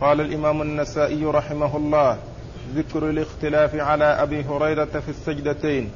قال 0.00 0.20
الإمام 0.20 0.62
النسائي 0.62 1.24
رحمه 1.24 1.76
الله 1.76 2.18
ذكر 2.74 3.10
الاختلاف 3.10 3.74
على 3.74 4.04
أبي 4.04 4.44
هريرة 4.44 4.84
في 4.84 5.08
السجدتين 5.08 5.90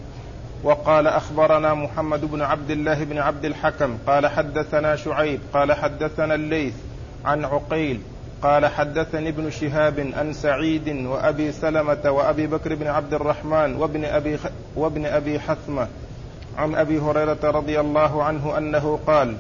وقال 0.63 1.07
أخبرنا 1.07 1.75
محمد 1.75 2.25
بن 2.25 2.43
عبد 2.43 2.71
الله 2.71 3.05
بن 3.05 3.19
عبد 3.19 3.45
الحكم 3.45 3.99
قال 4.07 4.27
حدثنا 4.27 4.97
شعيب 4.97 5.41
قال 5.53 5.73
حدثنا 5.73 6.35
الليث 6.35 6.75
عن 7.25 7.45
عقيل 7.45 8.01
قال 8.43 8.67
حدثني 8.67 9.29
ابن 9.29 9.51
شهاب 9.51 10.11
عن 10.17 10.33
سعيد 10.33 10.89
وأبي 11.07 11.53
سلمة 11.53 12.11
وأبي 12.11 12.47
بكر 12.47 12.75
بن 12.75 12.87
عبد 12.87 13.15
الرحمن 13.15 13.77
وابن 13.77 14.05
أبي. 14.05 14.39
وابن 14.77 15.07
أبي 15.07 15.41
حثمة 15.41 15.89
عن 16.59 16.75
أبي 16.75 16.99
هريرة 16.99 17.39
رضي 17.45 17.81
الله 17.81 18.23
عنه 18.25 18.59
أنه 18.59 18.99
قال 19.07 19.37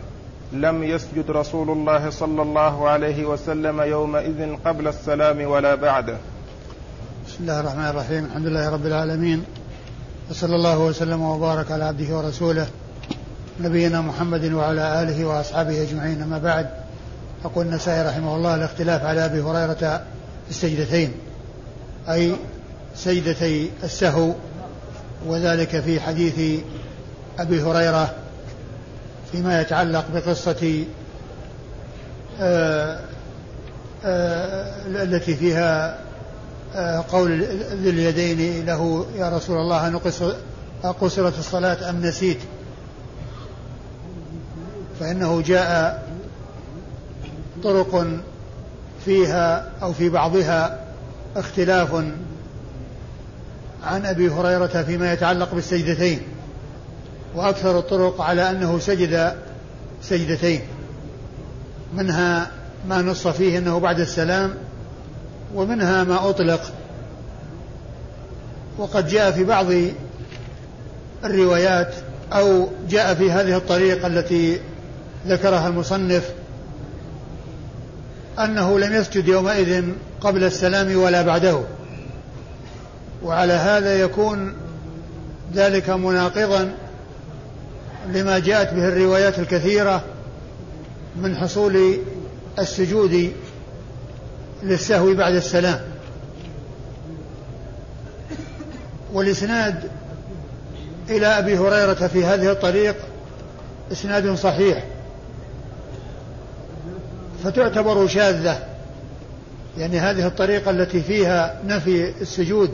لم 0.52 0.84
يسجد 0.84 1.30
رسول 1.30 1.70
الله 1.70 2.10
صلى 2.10 2.42
الله 2.42 2.88
عليه 2.88 3.24
وسلم 3.24 3.80
يومئذ 3.80 4.56
قبل 4.64 4.88
السلام 4.88 5.40
ولا 5.40 5.74
بعده. 5.74 6.16
بسم 7.28 7.36
الله 7.40 7.60
الرحمن 7.60 7.86
الرحيم. 7.86 8.24
الحمد 8.24 8.46
لله 8.46 8.70
رب 8.70 8.86
العالمين. 8.86 9.44
وصلى 10.30 10.56
الله 10.56 10.78
وسلم 10.78 11.22
وبارك 11.22 11.70
على 11.70 11.84
عبده 11.84 12.16
ورسوله 12.16 12.66
نبينا 13.60 14.00
محمد 14.00 14.52
وعلى 14.52 15.02
آله 15.02 15.24
وأصحابه 15.24 15.82
أجمعين. 15.82 16.22
أما 16.22 16.38
بعد 16.38 16.70
يقول 17.44 17.66
النسائي 17.66 18.08
رحمه 18.08 18.36
الله 18.36 18.54
الاختلاف 18.54 19.04
على 19.04 19.24
أبي 19.24 19.40
هريرة 19.40 20.04
في 20.44 20.50
السجدتين 20.50 21.12
أي 22.08 22.36
سجدتي 22.94 23.70
السهو 23.84 24.32
وذلك 25.26 25.80
في 25.80 26.00
حديث 26.00 26.60
أبي 27.38 27.62
هريرة 27.62 28.14
فيما 29.32 29.60
يتعلق 29.60 30.04
بقصة 30.14 30.84
آآ 32.40 33.00
آآ 34.04 34.86
التي 34.86 35.34
فيها 35.34 35.98
قول 37.08 37.42
ذي 37.82 37.90
اليدين 37.90 38.66
له 38.66 39.06
يا 39.16 39.28
رسول 39.28 39.56
الله 39.56 40.00
أقصرت 40.84 41.38
الصلاة 41.38 41.90
أم 41.90 42.06
نسيت؟ 42.06 42.38
فإنه 45.00 45.40
جاء 45.42 46.02
طرق 47.62 48.06
فيها 49.04 49.70
أو 49.82 49.92
في 49.92 50.08
بعضها 50.08 50.84
اختلاف 51.36 51.94
عن 53.84 54.06
أبي 54.06 54.28
هريرة 54.28 54.82
فيما 54.82 55.12
يتعلق 55.12 55.54
بالسجدتين. 55.54 56.20
وأكثر 57.34 57.78
الطرق 57.78 58.20
على 58.20 58.50
أنه 58.50 58.78
سجد 58.78 59.34
سجدتين 60.02 60.60
منها 61.94 62.50
ما 62.88 63.02
نص 63.02 63.28
فيه 63.28 63.58
أنه 63.58 63.78
بعد 63.78 64.00
السلام 64.00 64.54
ومنها 65.54 66.04
ما 66.04 66.30
أطلق. 66.30 66.60
وقد 68.78 69.08
جاء 69.08 69.30
في 69.30 69.44
بعض 69.44 69.66
الروايات 71.24 71.94
أو 72.32 72.68
جاء 72.88 73.14
في 73.14 73.30
هذه 73.30 73.56
الطريقة 73.56 74.06
التي 74.06 74.60
ذكرها 75.26 75.68
المصنف 75.68 76.30
أنه 78.38 78.78
لم 78.78 78.94
يسجد 78.94 79.28
يومئذ 79.28 79.84
قبل 80.20 80.44
السلام 80.44 80.96
ولا 80.96 81.22
بعده. 81.22 81.60
وعلى 83.22 83.52
هذا 83.52 84.00
يكون 84.00 84.54
ذلك 85.54 85.90
مناقضا 85.90 86.72
لما 88.08 88.38
جاءت 88.38 88.74
به 88.74 88.88
الروايات 88.88 89.38
الكثيرة 89.38 90.04
من 91.16 91.36
حصول 91.36 91.98
السجود 92.58 93.32
للسهو 94.62 95.14
بعد 95.14 95.34
السلام. 95.34 95.80
والإسناد 99.12 99.90
إلى 101.10 101.26
أبي 101.26 101.58
هريرة 101.58 102.06
في 102.06 102.24
هذه 102.24 102.52
الطريق 102.52 102.96
إسناد 103.92 104.34
صحيح. 104.34 104.84
فتعتبر 107.44 108.06
شاذة. 108.06 108.58
يعني 109.78 109.98
هذه 109.98 110.26
الطريقة 110.26 110.70
التي 110.70 111.02
فيها 111.02 111.60
نفي 111.66 112.12
السجود 112.20 112.70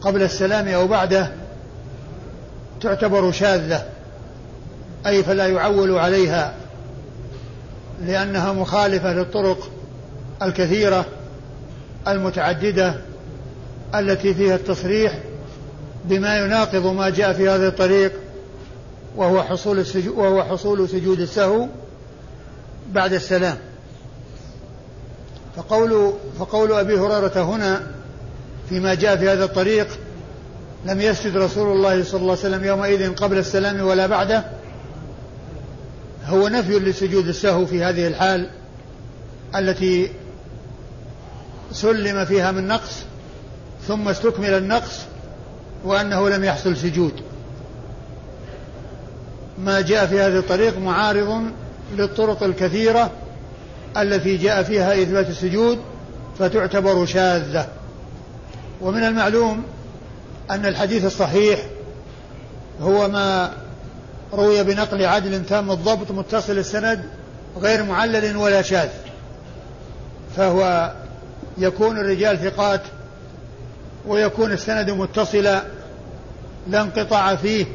قبل 0.00 0.22
السلام 0.22 0.68
أو 0.68 0.86
بعده 0.86 1.32
تعتبر 2.80 3.32
شاذة 3.32 3.84
أي 5.06 5.22
فلا 5.22 5.46
يعول 5.46 5.98
عليها 5.98 6.54
لأنها 8.06 8.52
مخالفة 8.52 9.12
للطرق 9.12 9.70
الكثيرة 10.42 11.06
المتعددة 12.08 12.94
التي 13.94 14.34
فيها 14.34 14.54
التصريح 14.54 15.18
بما 16.04 16.38
يناقض 16.38 16.86
ما 16.86 17.10
جاء 17.10 17.32
في 17.32 17.48
هذه 17.48 17.68
الطريق 17.68 18.12
وهو 19.16 19.42
حصول 19.42 19.78
السجود 19.78 20.18
وهو 20.18 20.44
حصول 20.44 20.88
سجود 20.88 21.20
السهو 21.20 21.66
بعد 22.92 23.12
السلام. 23.12 23.58
فقول 25.56 26.12
فقول 26.38 26.72
أبي 26.72 26.98
هريرة 26.98 27.42
هنا 27.42 27.82
فيما 28.68 28.94
جاء 28.94 29.16
في 29.16 29.28
هذا 29.28 29.44
الطريق 29.44 29.88
لم 30.84 31.00
يسجد 31.00 31.36
رسول 31.36 31.72
الله 31.72 32.04
صلى 32.04 32.20
الله 32.20 32.30
عليه 32.30 32.40
وسلم 32.40 32.64
يومئذ 32.64 33.14
قبل 33.14 33.38
السلام 33.38 33.80
ولا 33.80 34.06
بعده. 34.06 34.44
هو 36.26 36.48
نفي 36.48 36.78
لسجود 36.78 37.28
السهو 37.28 37.66
في 37.66 37.84
هذه 37.84 38.06
الحال 38.06 38.50
التي 39.56 40.10
سلم 41.72 42.24
فيها 42.24 42.52
من 42.52 42.66
نقص 42.66 42.96
ثم 43.88 44.08
استكمل 44.08 44.54
النقص 44.54 44.98
وأنه 45.84 46.28
لم 46.28 46.44
يحصل 46.44 46.76
سجود. 46.76 47.12
ما 49.58 49.80
جاء 49.80 50.06
في 50.06 50.20
هذه 50.20 50.38
الطريق 50.38 50.78
معارض 50.78 51.42
للطرق 51.96 52.42
الكثيرة 52.42 53.10
التي 53.96 54.36
جاء 54.36 54.62
فيها 54.62 55.02
إثبات 55.02 55.28
السجود 55.28 55.78
فتعتبر 56.38 57.06
شاذة. 57.06 57.68
ومن 58.80 59.04
المعلوم 59.04 59.62
أن 60.50 60.66
الحديث 60.66 61.04
الصحيح 61.04 61.60
هو 62.80 63.08
ما 63.08 63.52
روي 64.32 64.62
بنقل 64.62 65.04
عدل 65.04 65.46
تام 65.46 65.70
الضبط 65.70 66.10
متصل 66.10 66.58
السند 66.58 67.02
غير 67.56 67.84
معلل 67.84 68.36
ولا 68.36 68.62
شاذ 68.62 68.88
فهو 70.36 70.92
يكون 71.58 71.98
الرجال 71.98 72.38
ثقات 72.38 72.80
ويكون 74.06 74.52
السند 74.52 74.90
متصلا 74.90 75.62
لا 76.68 76.80
انقطاع 76.80 77.34
فيه 77.34 77.66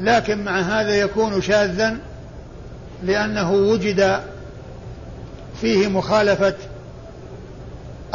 لكن 0.00 0.44
مع 0.44 0.60
هذا 0.60 0.94
يكون 0.94 1.42
شاذا 1.42 1.96
لأنه 3.02 3.52
وجد 3.52 4.20
فيه 5.60 5.88
مخالفة 5.88 6.54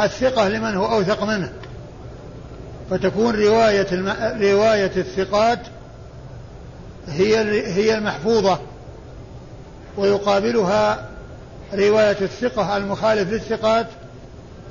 الثقة 0.00 0.48
لمن 0.48 0.76
هو 0.76 0.86
أوثق 0.86 1.24
منه. 1.24 1.52
فتكون 2.90 3.34
رواية 3.34 3.86
الم... 3.92 4.08
رواية 4.42 4.92
الثقات 4.96 5.58
هي 7.08 7.36
هي 7.74 7.98
المحفوظة 7.98 8.58
ويقابلها 9.96 11.08
رواية 11.74 12.16
الثقة 12.20 12.76
المخالف 12.76 13.32
للثقات 13.32 13.86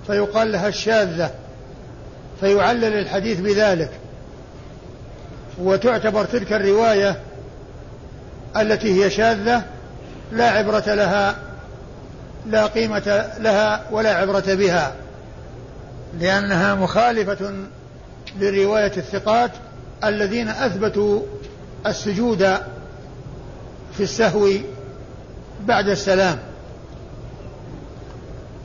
فيقال 0.07 0.51
لها 0.51 0.67
الشاذة 0.67 1.31
فيعلل 2.39 2.93
الحديث 2.93 3.39
بذلك. 3.39 3.89
وتعتبر 5.57 6.25
تلك 6.25 6.53
الرواية 6.53 7.19
التي 8.57 9.03
هي 9.03 9.09
شاذة 9.09 9.63
لا 10.31 10.49
عبرة 10.49 10.93
لها 10.93 11.35
لا 12.45 12.65
قيمة 12.65 13.31
لها 13.39 13.81
ولا 13.91 14.13
عبرة 14.13 14.43
بها 14.47 14.93
لأنها 16.19 16.75
مخالفة 16.75 17.53
لرواية 18.39 18.91
الثقات 18.97 19.51
الذين 20.03 20.49
أثبتوا 20.49 21.21
السجود 21.85 22.39
في 23.97 24.03
السهو 24.03 24.49
بعد 25.65 25.87
السلام. 25.87 26.37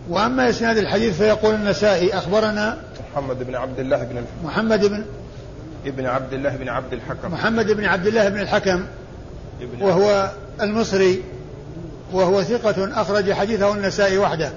وأما 0.09 0.49
إسناد 0.51 0.77
الحديث 0.77 1.17
فيقول 1.17 1.55
النسائي 1.55 2.19
أخبرنا 2.19 2.79
محمد 3.13 3.43
بن 3.43 3.55
عبد 3.55 3.79
الله 3.79 4.05
بن 4.05 4.25
محمد 4.45 4.87
بن 4.87 5.05
ابن 5.87 6.07
عبد 6.07 6.33
الله 6.33 6.57
بن 6.57 6.69
عبد 6.69 6.93
الحكم. 6.93 7.33
محمد 7.33 7.71
بن 7.71 7.85
عبد 7.85 8.07
الله 8.07 8.29
بن 8.29 8.41
الحكم. 8.41 8.85
ابن 9.61 9.83
وهو 9.83 10.31
المصري. 10.61 11.23
وهو 12.13 12.43
ثقة 12.43 13.01
أخرج 13.01 13.33
حديثه 13.33 13.73
النسائي 13.73 14.19
وحده. 14.19 14.51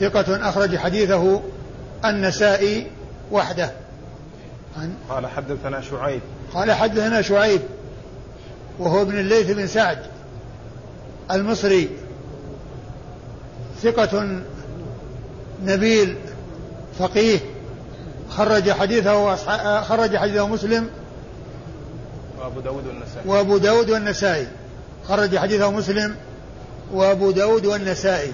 ثقة 0.00 0.48
أخرج 0.48 0.76
حديثه 0.76 1.40
النسائي 2.04 2.86
وحده. 3.32 3.70
عن 4.78 4.94
قال 5.08 5.26
حدثنا 5.26 5.80
شعيب. 5.80 6.20
قال 6.54 6.72
حدثنا 6.72 7.22
شعيب 7.22 7.60
وهو 8.78 9.02
ابن 9.02 9.18
الليث 9.18 9.50
بن 9.50 9.66
سعد 9.66 9.98
المصري 11.30 11.88
ثقة 13.82 14.40
نبيل 15.64 16.16
فقيه 16.98 17.38
خرج 18.30 18.70
حديثه 18.70 19.36
خرج 19.82 20.16
حديثه 20.16 20.48
مسلم 20.48 20.88
وأبو 22.38 22.60
داود 22.60 22.86
والنسائي. 22.86 23.28
وأبو 23.28 23.58
داود 23.58 23.90
والنسائي 23.90 24.46
خرج 25.08 25.38
حديثه 25.38 25.70
مسلم 25.70 26.14
وأبو 26.92 27.30
داود 27.30 27.66
والنسائي. 27.66 28.32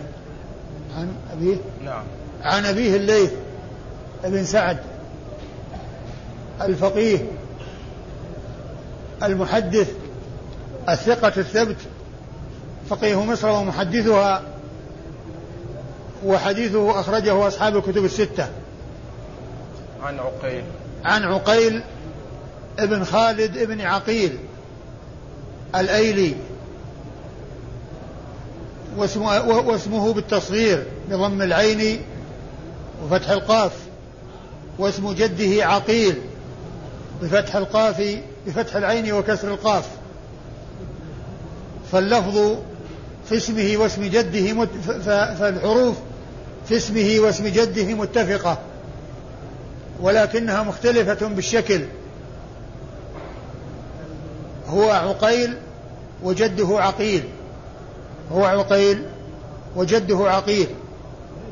عن 0.97 1.09
أبيه؟ 1.33 1.57
نعم. 1.85 2.03
عن 2.43 2.67
أبيه 2.67 2.97
الليث 2.97 3.31
بن 4.25 4.45
سعد. 4.45 4.79
الفقيه 6.63 7.19
المحدث 9.23 9.91
الثقة 10.89 11.33
الثبت 11.37 11.77
فقيه 12.91 13.25
مصر 13.25 13.49
ومحدثها 13.49 14.43
وحديثه 16.25 17.01
أخرجه 17.01 17.49
أصحاب 17.49 17.77
الكتب 17.77 18.05
الستة. 18.05 18.49
عن 20.03 20.19
عقيل. 20.19 20.63
عن 21.05 21.25
عقيل 21.25 21.83
ابن 22.79 23.05
خالد 23.05 23.57
ابن 23.57 23.81
عقيل 23.81 24.39
الأيلي 25.75 26.35
واسمه, 28.97 29.49
واسمه 29.49 30.13
بالتصغير 30.13 30.85
بضم 31.11 31.43
العين 31.43 32.03
وفتح 33.05 33.31
القاف 33.31 33.73
واسم 34.79 35.13
جده 35.13 35.67
عقيل. 35.67 36.15
بفتح 37.23 37.57
القاف 37.57 38.19
بفتح 38.47 38.77
العين 38.77 39.13
وكسر 39.13 39.49
القاف. 39.49 39.89
فاللفظ 41.93 42.57
في 43.29 43.37
اسمه 43.37 43.75
واسم 43.77 44.05
جده 44.05 44.67
فالحروف 45.39 45.97
في 46.69 46.77
اسمه 46.77 47.17
واسم 47.19 47.47
جده 47.47 47.95
متفقة 47.95 48.59
ولكنها 50.01 50.63
مختلفة 50.63 51.29
بالشكل. 51.29 51.81
هو 54.69 54.91
عقيل 54.91 55.55
وجده 56.23 56.81
عقيل. 56.81 57.25
هو 58.33 58.45
عقيل 58.45 59.03
وجده 59.77 60.31
عقيل. 60.31 60.67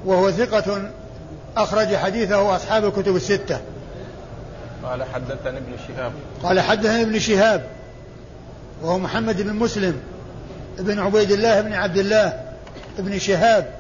وهو 0.06 0.31
ثقة 0.31 0.91
أخرج 1.56 1.94
حديثه 1.94 2.56
أصحاب 2.56 2.85
الكتب 2.85 3.17
الستة. 3.17 3.61
قال 4.82 5.05
حدثني 5.05 5.58
ابن 5.58 5.73
شهاب. 5.88 6.12
قال 6.43 6.61
حدثني 6.61 7.02
ابن 7.02 7.19
شهاب 7.19 7.67
وهو 8.82 8.99
محمد 8.99 9.43
بن 9.43 9.55
مسلم 9.55 10.00
بن 10.79 10.99
عبيد 10.99 11.31
الله 11.31 11.61
بن 11.61 11.73
عبد 11.73 11.99
الله 11.99 12.40
بن 12.99 13.19
شهاب 13.19 13.75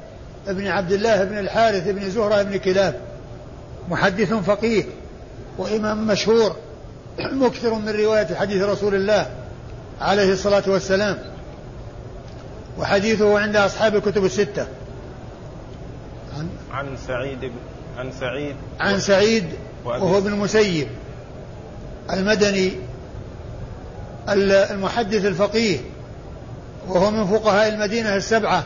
بن 0.46 0.66
عبد 0.66 0.92
الله 0.92 1.24
بن 1.24 1.38
الحارث 1.38 1.88
بن 1.88 2.10
زهرة 2.10 2.42
بن 2.42 2.56
كلاب 2.56 2.94
محدث 3.88 4.32
فقيه 4.32 4.84
وإمام 5.58 6.06
مشهور 6.06 6.56
مكثر 7.18 7.74
من 7.74 7.88
رواية 7.88 8.34
حديث 8.34 8.62
رسول 8.62 8.94
الله 8.94 9.26
عليه 10.00 10.32
الصلاة 10.32 10.62
والسلام 10.66 11.18
وحديثه 12.78 13.38
عند 13.38 13.56
أصحاب 13.56 13.96
الكتب 13.96 14.24
الستة. 14.24 14.66
عن, 16.38 16.48
عن 16.72 16.96
سعيد 17.06 17.52
عن 17.98 18.12
سعيد 18.20 18.56
عن 18.80 19.00
سعيد 19.00 19.44
وهو 19.84 20.18
ابن 20.18 20.32
المسيب 20.32 20.88
المدني 22.12 22.72
المحدث 24.28 25.26
الفقيه 25.26 25.78
وهو 26.88 27.10
من 27.10 27.26
فقهاء 27.26 27.68
المدينة 27.68 28.16
السبعة 28.16 28.64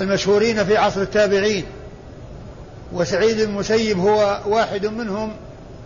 المشهورين 0.00 0.64
في 0.64 0.76
عصر 0.76 1.00
التابعين. 1.00 1.64
وسعيد 2.92 3.40
المسيب 3.40 3.98
هو 3.98 4.40
واحد 4.46 4.86
منهم 4.86 5.32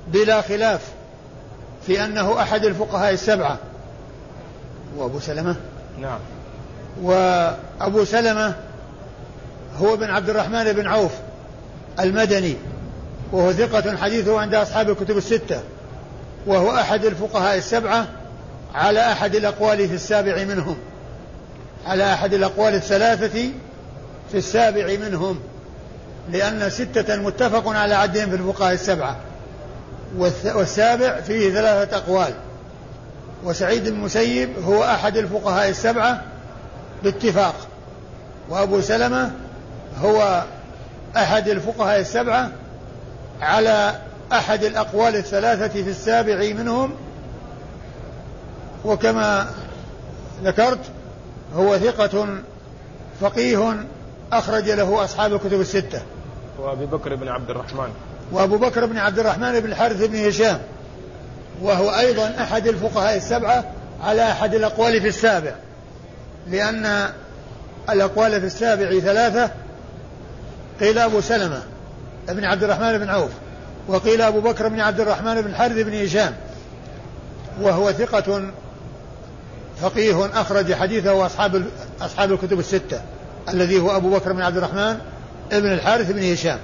بلا 0.08 0.40
خلاف 0.40 0.80
في 1.86 2.04
أنه 2.04 2.42
أحد 2.42 2.64
الفقهاء 2.64 3.12
السبعة. 3.12 3.58
وأبو 4.96 5.20
سلمة؟ 5.20 5.56
نعم. 6.00 6.18
وأبو 7.02 8.04
سلمة 8.04 8.54
هو 9.78 9.96
بن 9.96 10.10
عبد 10.10 10.30
الرحمن 10.30 10.72
بن 10.72 10.86
عوف. 10.86 11.12
المدني 12.02 12.56
وهو 13.32 13.52
ثقة 13.52 13.96
حديثه 13.96 14.40
عند 14.40 14.54
أصحاب 14.54 14.90
الكتب 14.90 15.16
الستة 15.16 15.60
وهو 16.46 16.70
أحد 16.70 17.04
الفقهاء 17.04 17.58
السبعة 17.58 18.06
على 18.74 19.12
أحد 19.12 19.34
الأقوال 19.34 19.88
في 19.88 19.94
السابع 19.94 20.44
منهم. 20.44 20.76
على 21.86 22.12
أحد 22.12 22.34
الأقوال 22.34 22.74
الثلاثة 22.74 23.50
في 24.30 24.38
السابع 24.38 24.96
منهم 25.06 25.40
لأن 26.32 26.70
ستة 26.70 27.16
متفق 27.16 27.68
على 27.68 27.94
عدهم 27.94 28.30
في 28.30 28.36
الفقهاء 28.36 28.74
السبعة. 28.74 29.16
والسابع 30.54 31.20
فيه 31.20 31.50
ثلاثة 31.50 31.96
أقوال. 31.96 32.34
وسعيد 33.44 33.88
بن 33.88 33.88
المسيب 33.88 34.50
هو 34.64 34.84
أحد 34.84 35.16
الفقهاء 35.16 35.68
السبعة 35.68 36.22
باتفاق. 37.04 37.54
وأبو 38.48 38.80
سلمة 38.80 39.30
هو 40.02 40.44
أحد 41.16 41.48
الفقهاء 41.48 42.00
السبعة 42.00 42.50
على 43.40 43.94
أحد 44.32 44.64
الأقوال 44.64 45.16
الثلاثة 45.16 45.82
في 45.82 45.90
السابع 45.90 46.34
منهم 46.34 46.92
وكما 48.84 49.46
ذكرت 50.44 50.78
هو 51.56 51.78
ثقة 51.78 52.28
فقيه 53.20 53.76
أخرج 54.32 54.70
له 54.70 55.04
أصحاب 55.04 55.34
الكتب 55.34 55.60
الستة. 55.60 56.02
وأبي 56.58 56.86
بكر 56.86 57.14
بن 57.14 57.28
عبد 57.28 57.50
الرحمن. 57.50 57.88
وأبو 58.32 58.58
بكر 58.58 58.86
بن 58.86 58.98
عبد 58.98 59.18
الرحمن 59.18 59.60
بن 59.60 59.68
الحارث 59.68 60.04
بن 60.04 60.26
هشام. 60.26 60.58
وهو 61.62 61.90
أيضا 61.90 62.34
أحد 62.40 62.66
الفقهاء 62.66 63.16
السبعة 63.16 63.64
على 64.02 64.30
أحد 64.30 64.54
الأقوال 64.54 65.00
في 65.00 65.08
السابع. 65.08 65.54
لأن 66.48 67.10
الأقوال 67.90 68.40
في 68.40 68.46
السابع 68.46 68.98
ثلاثة 68.98 69.50
قيل 70.80 70.98
أبو 70.98 71.20
سلمة 71.20 71.62
بن 72.28 72.44
عبد 72.44 72.64
الرحمن 72.64 72.98
بن 72.98 73.08
عوف 73.08 73.30
وقيل 73.88 74.22
أبو 74.22 74.40
بكر 74.40 74.68
بن 74.68 74.80
عبد 74.80 75.00
الرحمن 75.00 75.42
بن 75.42 75.50
الحارث 75.50 75.78
بن 75.78 76.04
هشام 76.04 76.34
وهو 77.60 77.92
ثقة 77.92 78.50
فقيه 79.80 80.40
أخرج 80.40 80.74
حديثه 80.74 81.26
أصحاب 81.26 81.64
أصحاب 82.00 82.32
الكتب 82.32 82.58
الستة 82.58 83.00
الذي 83.48 83.80
هو 83.80 83.96
أبو 83.96 84.10
بكر 84.10 84.32
بن 84.32 84.42
عبد 84.42 84.56
الرحمن 84.56 84.98
ابن 85.52 85.72
الحارث 85.72 86.10
بن 86.10 86.32
هشام. 86.32 86.58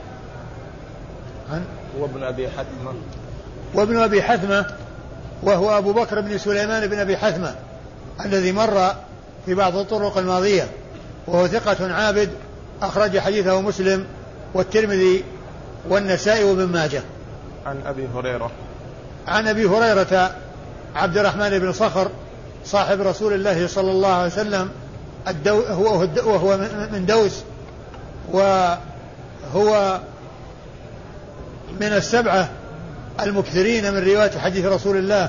عن 1.53 1.65
وابن 1.99 2.23
أبي 2.23 2.49
حثمة. 2.49 2.93
وابن 3.75 3.97
أبي 3.97 4.23
حثمة 4.23 4.67
وهو 5.43 5.79
أبو 5.79 5.93
بكر 5.93 6.21
بن 6.21 6.39
سليمان 6.39 6.87
بن 6.87 6.99
أبي 6.99 7.17
حثمة 7.17 7.55
الذي 8.25 8.53
مر 8.53 8.95
في 9.47 9.55
بعض 9.55 9.77
الطرق 9.77 10.19
الماضية 10.19 10.69
وهو 11.27 11.47
ثقة 11.47 11.93
عابد 11.93 12.31
أخرج 12.83 13.19
حديثه 13.19 13.61
مسلم 13.61 14.05
والترمذي 14.55 15.25
والنسائي 15.89 16.45
وابن 16.45 16.65
ماجه. 16.65 17.03
عن 17.67 17.77
أبي 17.87 18.09
هريرة. 18.15 18.51
عن 19.29 19.49
أبي 19.49 19.67
هريرة 19.67 20.31
عبد 20.97 21.19
الرحمن 21.19 21.59
بن 21.59 21.73
صخر 21.73 22.09
صاحب 22.65 23.01
رسول 23.01 23.33
الله 23.33 23.67
صلى 23.67 23.91
الله 23.91 24.09
عليه 24.09 24.33
وسلم 24.33 24.71
الدو 25.29 25.61
هو 25.61 26.09
وهو 26.17 26.57
من 26.93 27.07
دوس 27.07 27.43
وهو 28.33 30.01
من 31.81 31.93
السبعة 31.93 32.49
المكثرين 33.23 33.95
من 33.95 33.99
رواية 33.99 34.39
حديث 34.39 34.65
رسول 34.65 34.97
الله 34.97 35.29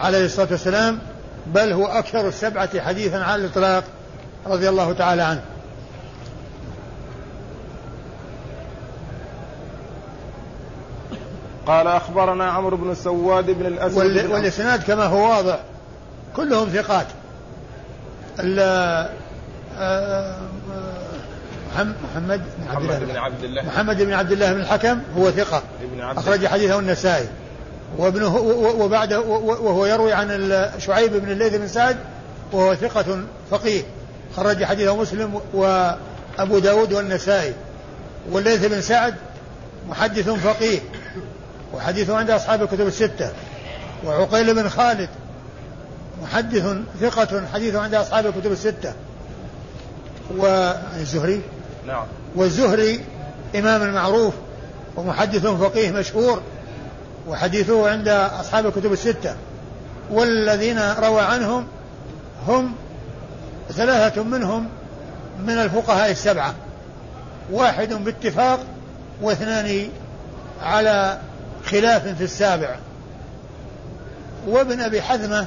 عليه 0.00 0.24
الصلاة 0.24 0.48
والسلام 0.50 0.98
بل 1.46 1.72
هو 1.72 1.86
أكثر 1.86 2.28
السبعة 2.28 2.80
حديثا 2.80 3.16
على 3.16 3.44
الإطلاق 3.44 3.84
رضي 4.46 4.68
الله 4.68 4.92
تعالى 4.92 5.22
عنه. 5.22 5.42
قال 11.68 11.86
أخبرنا 11.86 12.44
عمرو 12.44 12.76
بن 12.76 12.94
سواد 12.94 13.50
بن 13.50 13.66
الأسود. 13.66 14.26
والإسناد 14.30 14.82
كما 14.82 15.04
هو 15.04 15.30
واضح. 15.30 15.58
كلهم 16.36 16.68
ثقات. 16.68 17.06
آه، 18.40 19.10
آه، 19.78 20.36
محمد 21.76 22.42
بن 22.58 22.76
عبد 22.76 22.82
الله. 22.82 22.98
بن 22.98 23.16
عبد 23.16 23.44
الله. 23.44 23.62
محمد 23.62 24.02
بن 24.02 24.12
عبد 24.12 24.32
الله 24.32 24.52
بن 24.52 24.60
الحكم 24.60 25.00
هو 25.18 25.30
ثقة. 25.30 25.62
أخرج 26.00 26.46
حديثه 26.46 26.78
النسائي. 26.78 27.28
وابنه 27.98 28.36
وبعده 28.78 29.20
وهو 29.20 29.86
يروي 29.86 30.12
عن 30.12 30.66
شعيب 30.78 31.12
بن 31.12 31.30
الليث 31.30 31.54
بن 31.54 31.68
سعد 31.68 31.96
وهو 32.52 32.74
ثقة 32.74 33.20
فقيه. 33.50 33.82
خرج 34.36 34.64
حديثه 34.64 34.96
مسلم 34.96 35.40
وأبو 35.54 36.58
داود 36.58 36.92
والنسائي. 36.92 37.54
والليث 38.32 38.66
بن 38.66 38.80
سعد 38.80 39.14
محدث 39.88 40.28
فقيه. 40.28 40.80
وحديثه 41.74 42.16
عند 42.16 42.30
أصحاب 42.30 42.62
الكتب 42.62 42.86
الستة. 42.86 43.30
وعقيل 44.04 44.54
بن 44.54 44.68
خالد 44.68 45.08
محدث 46.22 46.76
ثقة 47.00 47.42
حديثه 47.54 47.80
عند 47.80 47.94
أصحاب 47.94 48.26
الكتب 48.26 48.52
الستة. 48.52 48.92
والزهري 50.36 51.42
نعم. 51.86 52.04
والزهري 52.36 53.04
إمام 53.56 53.94
معروف 53.94 54.34
ومحدث 54.96 55.46
فقيه 55.46 55.90
مشهور 55.90 56.42
وحديثه 57.28 57.90
عند 57.90 58.08
أصحاب 58.08 58.66
الكتب 58.66 58.92
الستة. 58.92 59.36
والذين 60.10 60.78
روى 60.78 61.20
عنهم 61.20 61.66
هم 62.46 62.72
ثلاثة 63.72 64.22
منهم 64.22 64.68
من 65.46 65.58
الفقهاء 65.58 66.10
السبعة. 66.10 66.54
واحد 67.52 67.92
باتفاق 67.92 68.60
واثنان 69.22 69.88
على 70.62 71.18
خلاف 71.70 72.08
في 72.08 72.24
السابع. 72.24 72.76
وابن 74.46 74.80
أبي 74.80 75.02
حذمة 75.02 75.46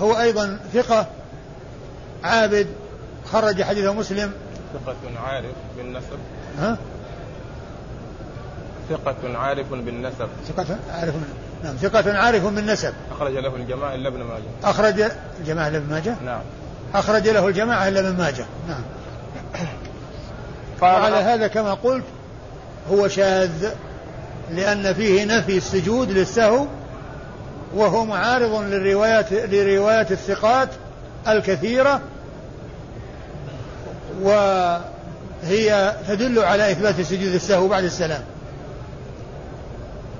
هو 0.00 0.20
أيضا 0.20 0.58
ثقة 0.74 1.06
عابد 2.24 2.66
خرج 3.32 3.62
حديث 3.62 3.84
مسلم. 3.84 4.32
ثقة 4.74 5.20
عارف 5.26 5.54
بالنسب. 5.76 6.18
ها؟ 6.58 6.78
ثقة 8.90 9.38
عارف 9.38 9.70
بالنسب. 9.70 10.28
ثقة 10.48 10.76
عارف 10.90 11.14
نعم 11.64 11.76
ثقة 11.76 12.18
عارف 12.18 12.46
بالنسب. 12.46 12.94
أخرج 13.12 13.32
له 13.32 13.56
الجماعة 13.56 13.94
إلا 13.94 14.08
ابن 14.08 14.22
ماجه. 14.22 14.70
أخرج 14.70 15.10
الجماعة 15.40 15.68
إلا 15.68 15.76
ابن 15.76 15.90
ماجه؟ 15.90 16.16
نعم. 16.24 16.40
أخرج 16.94 17.28
له 17.28 17.48
الجماعة 17.48 17.88
إلا 17.88 18.00
ابن 18.00 18.18
ماجه. 18.18 18.44
نعم. 18.68 18.82
وعلى 20.82 21.16
هذا 21.16 21.46
كما 21.46 21.74
قلت 21.74 22.04
هو 22.90 23.08
شاذ. 23.08 23.70
لأن 24.50 24.94
فيه 24.94 25.24
نفي 25.24 25.56
السجود 25.56 26.10
للسهو 26.10 26.66
وهو 27.74 28.04
معارض 28.04 28.62
للروايات 28.62 29.32
لروايات 29.32 30.12
الثقات 30.12 30.68
الكثيرة 31.28 32.00
وهي 34.22 35.96
تدل 36.08 36.38
على 36.38 36.72
إثبات 36.72 37.00
سجود 37.00 37.34
السهو 37.34 37.68
بعد 37.68 37.84
السلام. 37.84 38.22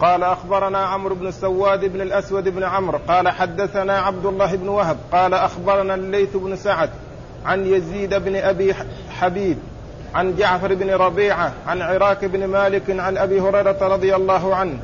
قال 0.01 0.23
أخبرنا 0.23 0.79
عمرو 0.79 1.15
بن 1.15 1.27
السواد 1.27 1.85
بن 1.85 2.01
الأسود 2.01 2.49
بن 2.49 2.63
عمرو 2.63 2.99
قال 3.09 3.29
حدثنا 3.29 3.99
عبد 3.99 4.27
الله 4.27 4.57
بن 4.57 4.69
وهب 4.69 4.97
قال 5.13 5.35
أخبرنا 5.35 5.95
الليث 5.95 6.37
بن 6.37 6.57
سعد 6.57 6.91
عن 7.45 7.67
يزيد 7.67 8.15
بن 8.15 8.37
أبي 8.37 8.75
حبيب 9.11 9.59
عن 10.15 10.37
جعفر 10.37 10.75
بن 10.75 10.91
ربيعة 10.91 11.53
عن 11.67 11.83
عراك 11.83 12.25
بن 12.25 12.45
مالك 12.45 12.83
عن 12.91 13.17
أبي 13.17 13.41
هريرة 13.41 13.79
رضي 13.81 14.15
الله 14.15 14.55
عنه 14.55 14.79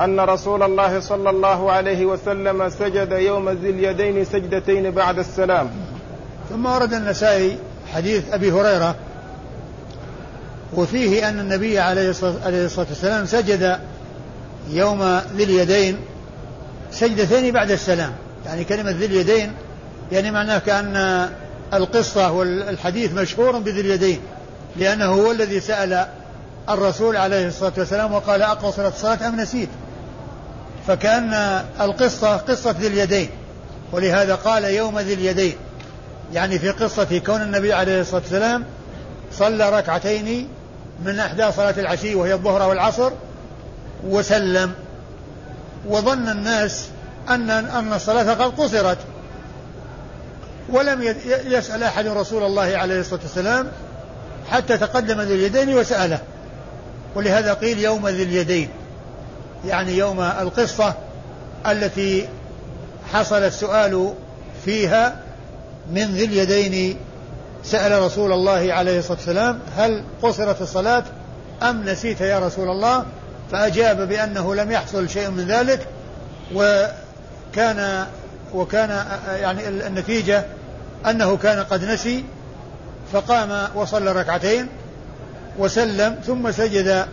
أن 0.00 0.20
رسول 0.20 0.62
الله 0.62 1.00
صلى 1.00 1.30
الله 1.30 1.72
عليه 1.72 2.06
وسلم 2.06 2.68
سجد 2.68 3.12
يوم 3.12 3.50
ذي 3.50 3.70
اليدين 3.70 4.24
سجدتين 4.24 4.90
بعد 4.90 5.18
السلام. 5.18 5.70
ثم 6.50 6.66
ورد 6.66 6.94
النسائي 6.94 7.56
حديث 7.94 8.32
أبي 8.32 8.52
هريرة 8.52 8.94
وفيه 10.74 11.28
أن 11.28 11.40
النبي 11.40 11.78
عليه 11.78 12.10
الصلاة 12.10 12.86
والسلام 12.88 13.26
سجد 13.26 13.78
يوم 14.70 15.20
ذي 15.36 15.44
اليدين 15.44 15.96
سجدتين 16.90 17.52
بعد 17.52 17.70
السلام. 17.70 18.12
يعني 18.46 18.64
كلمة 18.64 18.90
ذي 18.90 19.06
اليدين 19.06 19.52
يعني 20.12 20.30
معناه 20.30 20.58
كأن 20.58 21.28
القصة 21.74 22.32
والحديث 22.32 23.12
مشهور 23.12 23.58
بذي 23.58 23.80
اليدين. 23.80 24.20
لأنه 24.78 25.04
هو 25.04 25.30
الذي 25.32 25.60
سأل 25.60 26.06
الرسول 26.68 27.16
عليه 27.16 27.48
الصلاة 27.48 27.72
والسلام 27.78 28.12
وقال 28.12 28.42
أقصرت 28.42 28.94
الصلاة 28.94 29.28
أم 29.28 29.40
نسيت. 29.40 29.68
فكأن 30.86 31.62
القصة 31.80 32.36
قصة 32.36 32.70
ذي 32.70 32.86
اليدين 32.86 33.28
ولهذا 33.92 34.34
قال 34.34 34.64
يوم 34.64 34.98
ذي 34.98 35.14
اليدين. 35.14 35.56
يعني 36.32 36.58
في 36.58 36.70
قصة 36.70 37.18
كون 37.26 37.42
النبي 37.42 37.72
عليه 37.72 38.00
الصلاة 38.00 38.20
والسلام 38.20 38.64
صلى 39.32 39.70
ركعتين 39.70 40.48
من 41.04 41.18
أحدى 41.18 41.52
صلاة 41.52 41.74
العشي 41.78 42.14
وهي 42.14 42.34
الظهر 42.34 42.68
والعصر 42.68 43.12
وسلم. 44.04 44.72
وظن 45.88 46.28
الناس 46.28 46.88
أن 47.28 47.50
أن 47.50 47.92
الصلاة 47.92 48.34
قد 48.34 48.60
قصرت. 48.60 48.98
ولم 50.68 51.14
يسأل 51.44 51.82
أحد 51.82 52.06
رسول 52.06 52.42
الله 52.42 52.76
عليه 52.76 53.00
الصلاة 53.00 53.20
والسلام 53.22 53.68
حتى 54.50 54.78
تقدم 54.78 55.20
ذي 55.20 55.34
اليدين 55.34 55.74
وسأله. 55.74 56.18
ولهذا 57.14 57.54
قيل 57.54 57.78
يوم 57.78 58.08
ذي 58.08 58.22
اليدين. 58.22 58.68
يعني 59.66 59.96
يوم 59.96 60.20
القصة 60.20 60.94
التي 61.66 62.28
حصل 63.12 63.42
السؤال 63.42 64.14
فيها 64.64 65.16
من 65.90 66.04
ذي 66.04 66.24
اليدين. 66.24 66.96
سأل 67.64 68.02
رسول 68.02 68.32
الله 68.32 68.72
عليه 68.72 68.98
الصلاة 68.98 69.16
والسلام 69.18 69.58
هل 69.76 70.04
قصرت 70.22 70.62
الصلاة 70.62 71.04
أم 71.62 71.84
نسيت 71.84 72.20
يا 72.20 72.38
رسول 72.38 72.68
الله؟ 72.70 73.04
فأجاب 73.52 74.08
بأنه 74.08 74.54
لم 74.54 74.72
يحصل 74.72 75.08
شيء 75.08 75.30
من 75.30 75.46
ذلك 75.46 75.86
وكان 76.54 78.06
وكان 78.54 79.06
يعني 79.40 79.68
النتيجة 79.68 80.44
أنه 81.06 81.36
كان 81.36 81.64
قد 81.64 81.84
نسي 81.84 82.24
فقام 83.12 83.68
وصلى 83.74 84.12
ركعتين 84.12 84.68
وسلم 85.58 86.18
ثم 86.26 86.50
سجد 86.50 87.06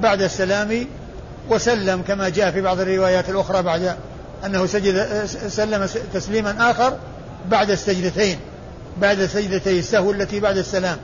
بعد 0.00 0.22
السلام 0.22 0.86
وسلم 1.50 2.02
كما 2.02 2.28
جاء 2.28 2.50
في 2.50 2.60
بعض 2.60 2.80
الروايات 2.80 3.30
الأخرى 3.30 3.62
بعد 3.62 3.96
أنه 4.46 4.66
سجد 4.66 5.24
سلم 5.48 5.88
تسليما 6.14 6.70
آخر 6.70 6.96
بعد 7.48 7.70
السجدتين 7.70 8.38
بعد 8.98 9.26
سجدتي 9.26 9.78
السهو 9.78 10.10
التي 10.10 10.40
بعد 10.40 10.56
السلام. 10.56 10.98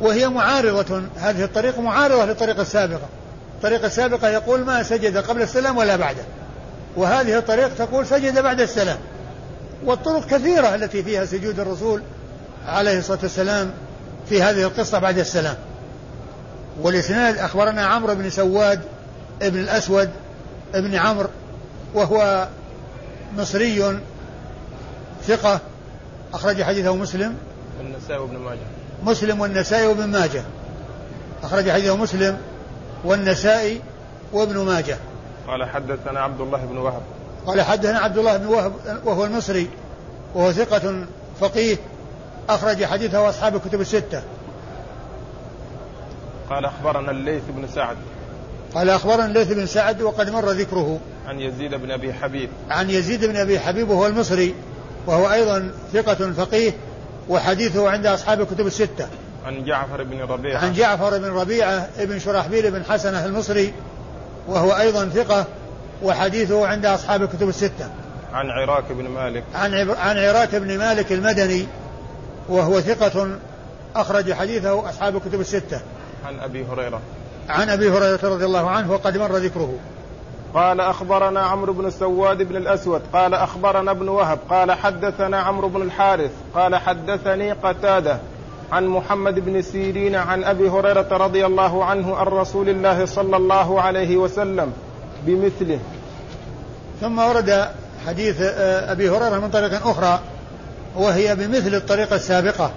وهي 0.00 0.28
معارضة 0.28 1.02
هذه 1.16 1.44
الطريقة 1.44 1.82
معارضة 1.82 2.24
للطريقة 2.24 2.62
السابقة. 2.62 3.08
الطريقة 3.56 3.86
السابقة 3.86 4.28
يقول 4.28 4.60
ما 4.60 4.82
سجد 4.82 5.16
قبل 5.16 5.42
السلام 5.42 5.76
ولا 5.76 5.96
بعده. 5.96 6.22
وهذه 6.96 7.38
الطريقة 7.38 7.70
تقول 7.78 8.06
سجد 8.06 8.38
بعد 8.38 8.60
السلام. 8.60 8.98
والطرق 9.84 10.26
كثيرة 10.26 10.74
التي 10.74 11.02
فيها 11.02 11.24
سجود 11.24 11.60
الرسول 11.60 12.02
عليه 12.66 12.98
الصلاة 12.98 13.18
والسلام 13.22 13.70
في 14.28 14.42
هذه 14.42 14.62
القصة 14.62 14.98
بعد 14.98 15.18
السلام. 15.18 15.56
والإسناد 16.80 17.38
أخبرنا 17.38 17.86
عمرو 17.86 18.14
بن 18.14 18.30
سواد 18.30 18.80
ابن 19.42 19.58
الأسود 19.58 20.10
ابن 20.74 20.94
عمرو 20.94 21.28
وهو 21.94 22.48
مصري 23.36 24.00
ثقة 25.26 25.60
أخرج 26.34 26.62
حديثه 26.62 26.96
مسلم. 26.96 27.36
النسائي 27.80 28.18
وابن 28.18 28.38
ماجه. 28.38 28.58
مسلم 29.04 29.40
والنسائي 29.40 29.86
وابن 29.86 30.04
ماجه. 30.04 30.42
أخرج 31.42 31.70
حديثه 31.70 31.96
مسلم 31.96 32.38
والنسائي 33.04 33.80
وابن 34.32 34.58
ماجه. 34.58 34.96
قال 35.46 35.64
حدثنا 35.64 36.20
عبد 36.20 36.40
الله 36.40 36.58
بن 36.58 36.76
وهب. 36.76 37.02
قال 37.46 37.62
حدثنا 37.62 37.98
عبد 37.98 38.18
الله 38.18 38.36
بن 38.36 38.46
وهب 38.46 38.72
وهو 39.04 39.24
المصري 39.24 39.70
وهو 40.34 40.52
ثقة 40.52 41.06
فقيه 41.40 41.76
أخرج 42.48 42.84
حديثه 42.84 43.28
أصحاب 43.28 43.56
الكتب 43.56 43.80
الستة. 43.80 44.22
قال 46.50 46.64
أخبرنا 46.64 47.10
الليث 47.10 47.42
بن 47.48 47.68
سعد. 47.74 47.96
قال 48.74 48.90
أخبرنا 48.90 49.26
الليث 49.26 49.52
بن 49.52 49.66
سعد 49.66 50.02
وقد 50.02 50.30
مر 50.30 50.50
ذكره. 50.50 50.98
عن 51.26 51.40
يزيد 51.40 51.74
بن 51.74 51.90
أبي 51.90 52.12
حبيب. 52.12 52.50
عن 52.70 52.90
يزيد 52.90 53.24
بن 53.24 53.36
أبي 53.36 53.58
حبيب 53.58 53.90
وهو 53.90 54.06
المصري 54.06 54.54
وهو 55.06 55.32
أيضا 55.32 55.70
ثقة 55.92 56.32
فقيه 56.32 56.72
وحديثه 57.28 57.90
عند 57.90 58.06
أصحاب 58.06 58.40
الكتب 58.40 58.66
الستة. 58.66 59.08
عن 59.46 59.64
جعفر 59.64 60.02
بن 60.02 60.20
ربيعة. 60.20 60.64
عن 60.64 60.72
جعفر 60.72 61.18
بن 61.18 61.28
ربيعة 61.28 61.88
ابن 61.98 62.18
شرحبيل 62.18 62.70
بن 62.70 62.84
حسنة 62.84 63.26
المصري 63.26 63.74
وهو 64.48 64.72
أيضا 64.72 65.08
ثقة 65.08 65.46
وحديثه 66.02 66.66
عند 66.66 66.86
أصحاب 66.86 67.22
الكتب 67.22 67.48
الستة. 67.48 67.90
عن 68.32 68.50
عراك 68.50 68.92
بن 68.92 69.08
مالك. 69.08 69.44
عن 69.54 69.74
عن 69.90 70.18
عراك 70.18 70.54
بن 70.54 70.78
مالك 70.78 71.12
المدني 71.12 71.66
وهو 72.48 72.80
ثقة 72.80 73.28
أخرج 73.96 74.32
حديثه 74.32 74.88
أصحاب 74.88 75.16
الكتب 75.16 75.40
الستة. 75.40 75.80
عن 76.26 76.40
أبي 76.40 76.64
هريرة. 76.64 77.00
عن 77.48 77.68
أبي 77.68 77.90
هريرة 77.90 78.20
رضي 78.22 78.44
الله 78.44 78.70
عنه 78.70 78.92
وقد 78.92 79.16
مر 79.16 79.36
ذكره. 79.36 79.74
قال 80.54 80.80
أخبرنا 80.80 81.40
عمرو 81.40 81.72
بن 81.72 81.86
السواد 81.86 82.42
بن 82.42 82.56
الأسود 82.56 83.02
قال 83.12 83.34
أخبرنا 83.34 83.90
ابن 83.90 84.08
وهب 84.08 84.38
قال 84.50 84.72
حدثنا 84.72 85.40
عمرو 85.40 85.68
بن 85.68 85.82
الحارث 85.82 86.30
قال 86.54 86.76
حدثني 86.76 87.52
قتادة 87.52 88.18
عن 88.72 88.86
محمد 88.86 89.34
بن 89.34 89.62
سيرين 89.62 90.14
عن 90.14 90.44
أبي 90.44 90.68
هريرة 90.68 91.08
رضي 91.16 91.46
الله 91.46 91.84
عنه 91.84 92.16
عن 92.16 92.26
رسول 92.26 92.68
الله 92.68 93.06
صلى 93.06 93.36
الله 93.36 93.80
عليه 93.80 94.16
وسلم 94.16 94.72
بمثله. 95.26 95.78
ثم 97.00 97.18
ورد 97.18 97.68
حديث 98.06 98.36
آه، 98.40 98.92
أبي 98.92 99.10
هريرة 99.10 99.38
من 99.38 99.50
طريق 99.50 99.86
أخرى 99.86 100.20
وهي 100.96 101.36
بمثل 101.36 101.74
الطريقة 101.74 102.16
السابقة 102.16 102.72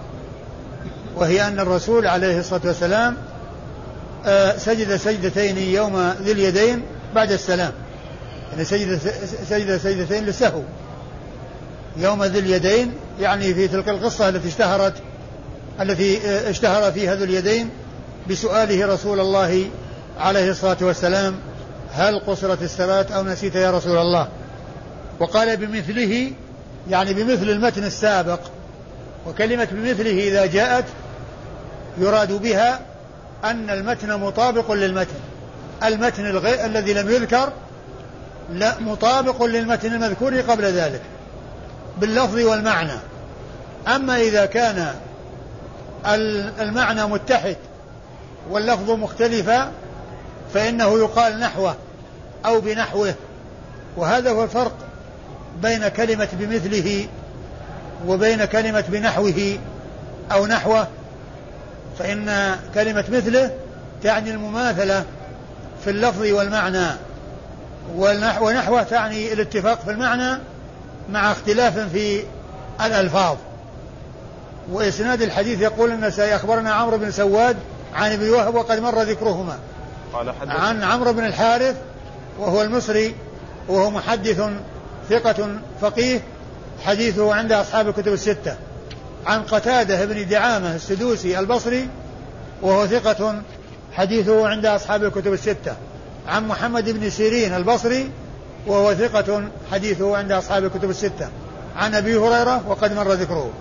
وهي 1.15 1.47
أن 1.47 1.59
الرسول 1.59 2.07
عليه 2.07 2.39
الصلاة 2.39 2.61
والسلام 2.65 3.17
آه، 4.25 4.57
سجد 4.57 4.95
سجدتين 4.95 5.57
يوم 5.57 6.13
ذي 6.21 6.31
اليدين 6.31 6.81
بعد 7.15 7.31
السلام. 7.31 7.71
يعني 8.51 8.65
سجد 8.65 8.99
سجد 9.49 9.77
سجدتين 9.77 10.25
للسهو. 10.25 10.61
يوم 11.97 12.23
ذي 12.23 12.39
اليدين 12.39 12.93
يعني 13.19 13.53
في 13.53 13.67
تلك 13.67 13.89
القصة 13.89 14.29
التي 14.29 14.47
اشتهرت 14.47 14.93
التي 15.81 16.19
اشتهر 16.49 16.91
فيها 16.91 17.15
ذو 17.15 17.23
اليدين 17.23 17.69
بسؤاله 18.29 18.93
رسول 18.93 19.19
الله 19.19 19.65
عليه 20.19 20.51
الصلاة 20.51 20.77
والسلام 20.81 21.35
هل 21.93 22.19
قصرت 22.19 22.61
الصلاة 22.61 23.05
أو 23.15 23.23
نسيت 23.23 23.55
يا 23.55 23.71
رسول 23.71 23.97
الله؟ 23.97 24.27
وقال 25.19 25.57
بمثله 25.57 26.31
يعني 26.89 27.13
بمثل 27.13 27.49
المتن 27.49 27.83
السابق 27.83 28.39
وكلمة 29.27 29.67
بمثله 29.71 30.27
إذا 30.27 30.45
جاءت 30.45 30.85
يراد 31.97 32.31
بها 32.31 32.79
أن 33.43 33.69
المتن 33.69 34.19
مطابق 34.19 34.71
للمتن. 34.71 35.15
المتن 35.83 36.25
الغي... 36.25 36.65
الذي 36.65 36.93
لم 36.93 37.09
يذكر 37.09 37.49
لا 38.53 38.79
مطابق 38.79 39.43
للمتن 39.43 39.93
المذكور 39.93 40.41
قبل 40.41 40.63
ذلك 40.63 41.01
باللفظ 41.97 42.35
والمعنى. 42.39 42.99
أما 43.87 44.21
إذا 44.21 44.45
كان 44.45 44.93
المعنى 46.59 47.05
متحد 47.05 47.57
واللفظ 48.49 48.91
مختلفا 48.91 49.71
فإنه 50.53 50.99
يقال 50.99 51.39
نحوه 51.39 51.75
أو 52.45 52.61
بنحوه 52.61 53.13
وهذا 53.97 54.31
هو 54.31 54.43
الفرق 54.43 54.86
بين 55.61 55.87
كلمة 55.87 56.27
بمثله 56.33 57.07
وبين 58.07 58.45
كلمة 58.45 58.83
بنحوه 58.87 59.57
أو 60.31 60.45
نحوه 60.45 60.87
فإن 61.99 62.55
كلمة 62.73 63.03
مثله 63.11 63.51
تعني 64.03 64.31
المماثلة 64.31 65.03
في 65.83 65.89
اللفظ 65.89 66.21
والمعنى 66.21 66.87
ونحوه 68.41 68.83
تعني 68.83 69.33
الاتفاق 69.33 69.81
في 69.81 69.91
المعنى 69.91 70.39
مع 71.09 71.31
اختلاف 71.31 71.79
في 71.79 72.23
الألفاظ. 72.85 73.37
وإسناد 74.71 75.21
الحديث 75.21 75.61
يقول 75.61 75.91
أن 75.91 76.11
سيخبرنا 76.11 76.71
عمرو 76.73 76.97
بن 76.97 77.11
سواد 77.11 77.57
عن 77.93 78.11
ابن 78.11 78.29
وهب 78.29 78.55
وقد 78.55 78.79
مر 78.79 79.01
ذكرهما. 79.01 79.57
قال 80.13 80.33
عن 80.47 80.83
عمرو 80.83 81.13
بن 81.13 81.25
الحارث 81.25 81.75
وهو 82.39 82.61
المصري 82.61 83.15
وهو 83.67 83.89
محدث 83.89 84.49
ثقة 85.09 85.59
فقيه 85.81 86.21
حديثه 86.85 87.33
عند 87.33 87.51
أصحاب 87.51 87.87
الكتب 87.87 88.13
الستة. 88.13 88.55
عن 89.25 89.43
قتادة 89.43 90.05
بن 90.05 90.27
دعامة 90.27 90.75
السدوسي 90.75 91.39
البصري 91.39 91.89
وهو 92.61 92.87
ثقة 92.87 93.41
حديثه 93.93 94.47
عند 94.47 94.65
أصحاب 94.65 95.03
الكتب 95.03 95.33
الستة. 95.33 95.75
عن 96.27 96.47
محمد 96.47 96.89
بن 96.89 97.09
سيرين 97.09 97.55
البصري 97.55 98.09
وهو 98.67 98.93
ثقة 98.93 99.43
حديثه 99.71 100.17
عند 100.17 100.31
أصحاب 100.31 100.65
الكتب 100.65 100.89
الستة. 100.89 101.29
عن 101.75 101.95
أبي 101.95 102.15
هريرة 102.15 102.69
وقد 102.69 102.93
مر 102.93 103.11
ذكره. 103.11 103.51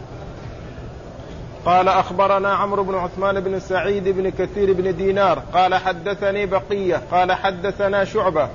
قال 1.66 1.88
أخبرنا 1.88 2.54
عمرو 2.54 2.84
بن 2.84 2.94
عثمان 2.94 3.40
بن 3.40 3.60
سعيد 3.60 4.08
بن 4.08 4.28
كثير 4.30 4.72
بن 4.72 4.96
دينار 4.96 5.42
قال 5.52 5.74
حدثني 5.74 6.46
بقية 6.46 7.02
قال 7.10 7.32
حدثنا 7.32 8.04
شعبة 8.04 8.48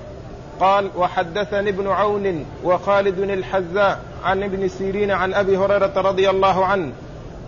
قال 0.60 0.90
وحدثني 0.98 1.70
ابن 1.70 1.88
عون 1.88 2.46
وخالد 2.64 3.20
الحذاء 3.20 4.00
عن 4.24 4.44
ابن 4.44 4.68
سيرين 4.68 5.12
عن 5.12 5.34
أبي 5.34 5.58
هريرة 5.58 5.94
رضي 5.96 6.30
الله 6.30 6.66
عنه 6.66 6.92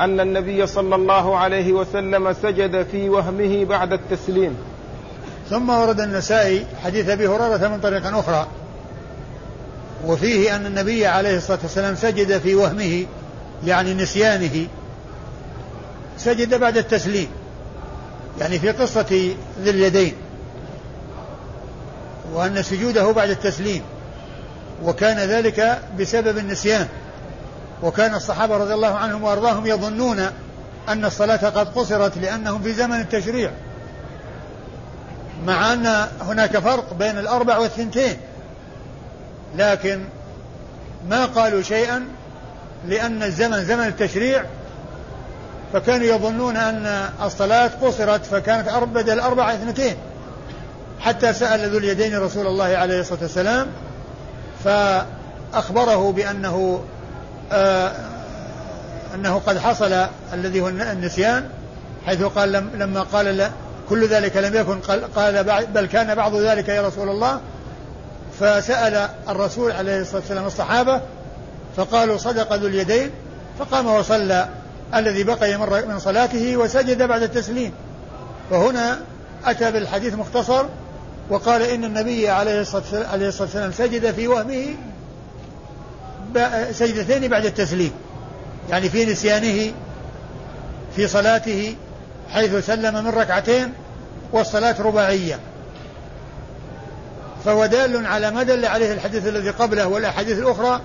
أن 0.01 0.19
النبي 0.19 0.67
صلى 0.67 0.95
الله 0.95 1.37
عليه 1.37 1.73
وسلم 1.73 2.33
سجد 2.33 2.85
في 2.91 3.09
وهمه 3.09 3.65
بعد 3.65 3.93
التسليم. 3.93 4.57
ثم 5.49 5.69
ورد 5.69 5.99
النسائي 5.99 6.65
حديث 6.83 7.09
أبي 7.09 7.27
هريرة 7.27 7.67
من 7.67 7.79
طريق 7.79 8.17
أخرى 8.17 8.47
وفيه 10.05 10.55
أن 10.55 10.65
النبي 10.65 11.07
عليه 11.07 11.37
الصلاة 11.37 11.59
والسلام 11.63 11.95
سجد 11.95 12.37
في 12.37 12.55
وهمه 12.55 13.05
يعني 13.65 13.93
نسيانه 13.93 14.67
سجد 16.17 16.59
بعد 16.59 16.77
التسليم 16.77 17.27
يعني 18.39 18.59
في 18.59 18.71
قصة 18.71 19.31
ذي 19.61 19.69
اليدين. 19.69 20.13
وأن 22.33 22.63
سجوده 22.63 23.11
بعد 23.11 23.29
التسليم. 23.29 23.81
وكان 24.83 25.17
ذلك 25.17 25.81
بسبب 25.99 26.37
النسيان. 26.37 26.87
وكان 27.83 28.15
الصحابة 28.15 28.57
رضي 28.57 28.73
الله 28.73 28.95
عنهم 28.95 29.23
وأرضاهم 29.23 29.67
يظنون 29.67 30.19
أن 30.89 31.05
الصلاة 31.05 31.49
قد 31.49 31.67
قصرت 31.67 32.17
لأنهم 32.17 32.61
في 32.61 32.73
زمن 32.73 32.99
التشريع. 32.99 33.51
مع 35.45 35.73
أن 35.73 36.07
هناك 36.21 36.57
فرق 36.57 36.93
بين 36.93 37.17
الأربع 37.17 37.57
والثنتين. 37.57 38.17
لكن 39.57 40.03
ما 41.09 41.25
قالوا 41.25 41.61
شيئا 41.61 42.05
لأن 42.87 43.23
الزمن 43.23 43.65
زمن 43.65 43.87
التشريع. 43.87 44.43
فكانوا 45.73 46.05
يظنون 46.05 46.57
أن 46.57 47.09
الصلاة 47.23 47.71
قصرت 47.81 48.25
فكانت 48.25 48.69
بدل 48.69 49.19
أربعة 49.19 49.53
اثنتين. 49.53 49.95
حتى 51.03 51.33
سأل 51.33 51.69
ذو 51.69 51.77
اليدين 51.77 52.19
رسول 52.19 52.47
الله 52.47 52.65
عليه 52.65 52.99
الصلاة 52.99 53.19
والسلام 53.21 53.67
فأخبره 54.63 56.11
بأنه 56.11 56.83
آه 57.51 57.91
أنه 59.15 59.41
قد 59.45 59.57
حصل 59.57 60.05
الذي 60.33 60.61
هو 60.61 60.69
النسيان 60.69 61.49
حيث 62.05 62.23
قال 62.23 62.51
لما 62.51 63.01
قال 63.01 63.51
كل 63.89 64.07
ذلك 64.07 64.37
لم 64.37 64.55
يكن 64.55 64.79
قال 65.15 65.65
بل 65.73 65.85
كان 65.85 66.15
بعض 66.15 66.35
ذلك 66.35 66.69
يا 66.69 66.87
رسول 66.87 67.09
الله. 67.09 67.39
فسأل 68.39 69.09
الرسول 69.29 69.71
عليه 69.71 70.01
الصلاة 70.01 70.19
والسلام 70.19 70.45
الصحابة 70.45 71.01
فقالوا 71.77 72.17
صدق 72.17 72.53
ذو 72.53 72.67
اليدين 72.67 73.11
فقام 73.59 73.87
وصلى 73.87 74.47
الذي 74.95 75.23
بقي 75.23 75.57
من 75.87 75.99
صلاته 75.99 76.57
وسجد 76.57 77.03
بعد 77.03 77.21
التسليم. 77.21 77.73
فهنا 78.49 78.99
أتى 79.45 79.71
بالحديث 79.71 80.13
مختصر 80.13 80.65
وقال 81.29 81.61
إن 81.61 81.83
النبي 81.83 82.29
عليه 82.29 82.61
الصلاة 82.61 82.83
والسلام 83.41 83.71
سجد 83.71 84.11
في 84.11 84.27
وهمه 84.27 84.75
سجدتين 86.71 87.27
بعد 87.27 87.45
التسليم. 87.45 87.91
يعني 88.69 88.89
في 88.89 89.05
نسيانه 89.05 89.73
في 90.95 91.07
صلاته 91.07 91.75
حيث 92.29 92.65
سلم 92.65 93.03
من 93.03 93.07
ركعتين 93.07 93.73
والصلاة 94.31 94.81
رباعية. 94.81 95.39
فهو 97.45 97.65
دال 97.65 98.05
على 98.05 98.31
ما 98.31 98.43
دل 98.43 98.65
عليه 98.65 98.93
الحديث 98.93 99.27
الذي 99.27 99.49
قبله 99.49 99.87
والأحاديث 99.87 100.39
الأخرى 100.39 100.81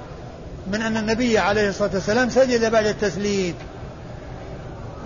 من 0.72 0.82
أن 0.82 0.96
النبي 0.96 1.38
عليه 1.38 1.68
الصلاة 1.68 1.90
والسلام 1.94 2.30
سجد 2.30 2.70
بعد 2.70 2.86
التسليم. 2.86 3.54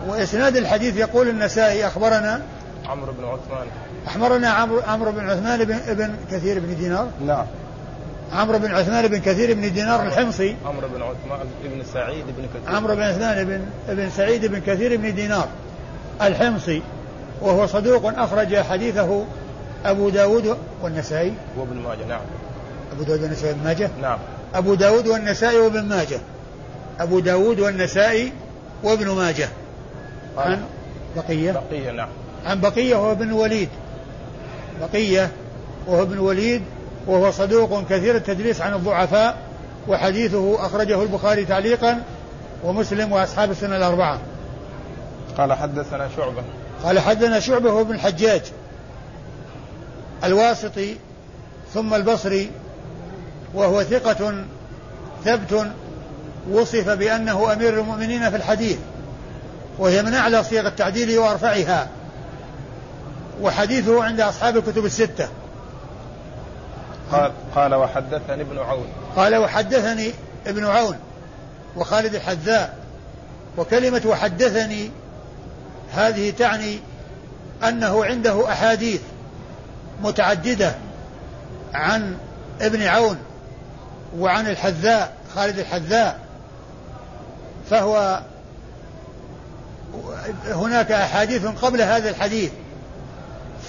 وإسناد 0.09 0.57
الحديث 0.57 0.97
يقول 0.97 1.29
النسائي 1.29 1.87
أخبرنا 1.87 2.43
عمرو 2.89 3.13
بن 3.13 3.25
عثمان. 3.25 3.67
أخبرنا 4.07 4.49
عمرو 4.49 4.81
عمرو 4.81 5.13
بن 5.13 5.31
عثمان 5.31 5.65
بن 5.65 5.75
ابن 5.75 6.15
كثير 6.31 6.61
بن 6.61 6.77
دينار. 6.77 7.09
نعم. 7.27 7.47
عمرو 8.33 8.59
بن 8.59 8.75
عثمان 8.75 9.09
بن 9.09 9.19
كثير 9.19 9.55
بن 9.55 9.73
دينار 9.73 10.03
الحمصي. 10.03 10.57
عمرو 10.67 10.89
بن 10.89 11.03
عثمان 11.03 11.47
بن 11.65 11.85
سعيد 11.85 12.25
بن 12.27 12.47
كثير. 12.55 12.77
عمرو 12.77 12.95
بن 12.95 13.03
عثمان 13.03 13.45
بن 13.45 13.61
بن 13.89 14.11
سعيد 14.11 14.47
بن 14.47 14.59
كثير 14.59 14.97
بن 14.97 15.15
دينار 15.15 15.49
الحمصي 16.23 16.83
وهو 17.41 17.67
صدوق 17.67 18.19
أخرج 18.19 18.57
حديثه 18.57 19.25
أبو 19.85 20.09
داود 20.09 20.57
والنسائي. 20.83 21.35
وابن 21.57 21.77
ماجه 21.77 22.05
نعم. 22.05 22.21
أبو 22.93 23.05
داود 23.05 23.21
والنسائي 23.23 23.53
وابن 23.53 23.65
ماجه؟ 23.65 23.91
نعم. 24.03 24.19
أبو 24.55 24.75
داود 24.75 25.07
والنسائي 25.07 25.59
وابن 25.59 25.85
ماجه. 25.85 26.19
أبو 27.01 27.21
داود 27.21 27.61
والنسائي 27.61 28.33
وابن 28.83 29.11
ماجه. 29.11 29.49
عن 30.37 30.65
بقية؟ 31.17 31.53
بقية 31.53 31.91
نعم. 31.91 32.09
عن 32.47 32.61
بقية 32.61 32.97
وهو 32.97 33.13
ابن 33.13 33.33
وليد. 33.33 33.69
بقية 34.81 35.31
وهو 35.87 36.03
ابن 36.03 36.19
وليد 36.19 36.63
وهو 37.07 37.31
صدوق 37.31 37.85
كثير 37.91 38.17
التدليس 38.17 38.61
عن 38.61 38.75
الضعفاء 38.75 39.37
وحديثه 39.89 40.67
أخرجه 40.67 41.03
البخاري 41.03 41.45
تعليقا 41.45 42.03
ومسلم 42.65 43.13
وأصحاب 43.13 43.51
السنة 43.51 43.77
الأربعة. 43.77 44.19
قال 45.39 45.53
حدثنا 45.53 46.09
شعبة. 46.17 46.43
قال 46.85 46.99
حدثنا 46.99 47.41
شعبة 47.41 47.71
هو 47.71 47.81
ابن 47.81 47.95
الحجاج 47.95 48.43
الواسطي 50.25 50.97
ثم 51.75 51.95
البصري 51.95 52.51
وهو 53.55 53.83
ثقة 53.83 54.45
ثبت 55.25 55.67
وصف 56.51 56.89
بأنه 56.89 57.53
أمير 57.53 57.81
المؤمنين 57.81 58.31
في 58.31 58.37
الحديث 58.37 58.79
وهي 59.79 60.03
من 60.03 60.15
أعلى 60.15 60.45
صيغ 60.45 60.67
التعديل 60.67 61.19
وأرفعها. 61.19 61.89
وحديثه 63.43 64.05
عند 64.05 64.21
أصحاب 64.21 64.57
الكتب 64.57 64.85
الستة. 64.85 65.29
قال 67.13 67.33
قال 67.55 67.75
وحدثني 67.75 68.43
ابن 68.43 68.59
عون. 68.59 68.87
قال 69.17 69.37
وحدثني 69.37 70.13
ابن 70.47 70.67
عون 70.67 70.97
وخالد 71.77 72.15
الحذاء 72.15 72.79
وكلمة 73.59 74.03
وحدثني 74.07 74.91
هذه 75.93 76.31
تعني 76.31 76.79
أنه 77.69 78.05
عنده 78.05 78.53
أحاديث 78.53 79.01
متعددة 80.03 80.75
عن 81.75 82.17
ابن 82.61 82.83
عون 82.83 83.19
وعن 84.19 84.47
الحذاء 84.47 85.13
خالد 85.35 85.59
الحذاء. 85.59 86.19
فهو 87.71 88.23
هناك 90.47 90.93
أحاديث 90.93 91.47
قبل 91.47 91.83
هذا 91.83 92.11
الحديث. 92.11 92.51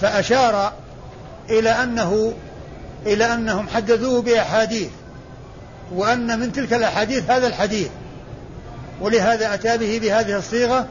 فأشار 0.00 0.72
إلى 1.50 1.70
أنه 1.70 2.32
إلى 3.06 3.34
أنهم 3.34 3.68
حدثوه 3.68 4.22
بأحاديث 4.22 4.90
وأن 5.94 6.40
من 6.40 6.52
تلك 6.52 6.72
الأحاديث 6.72 7.30
هذا 7.30 7.46
الحديث. 7.46 7.88
ولهذا 9.00 9.54
أتى 9.54 9.78
به 9.78 9.98
بهذه 10.02 10.36
الصيغة 10.36 10.86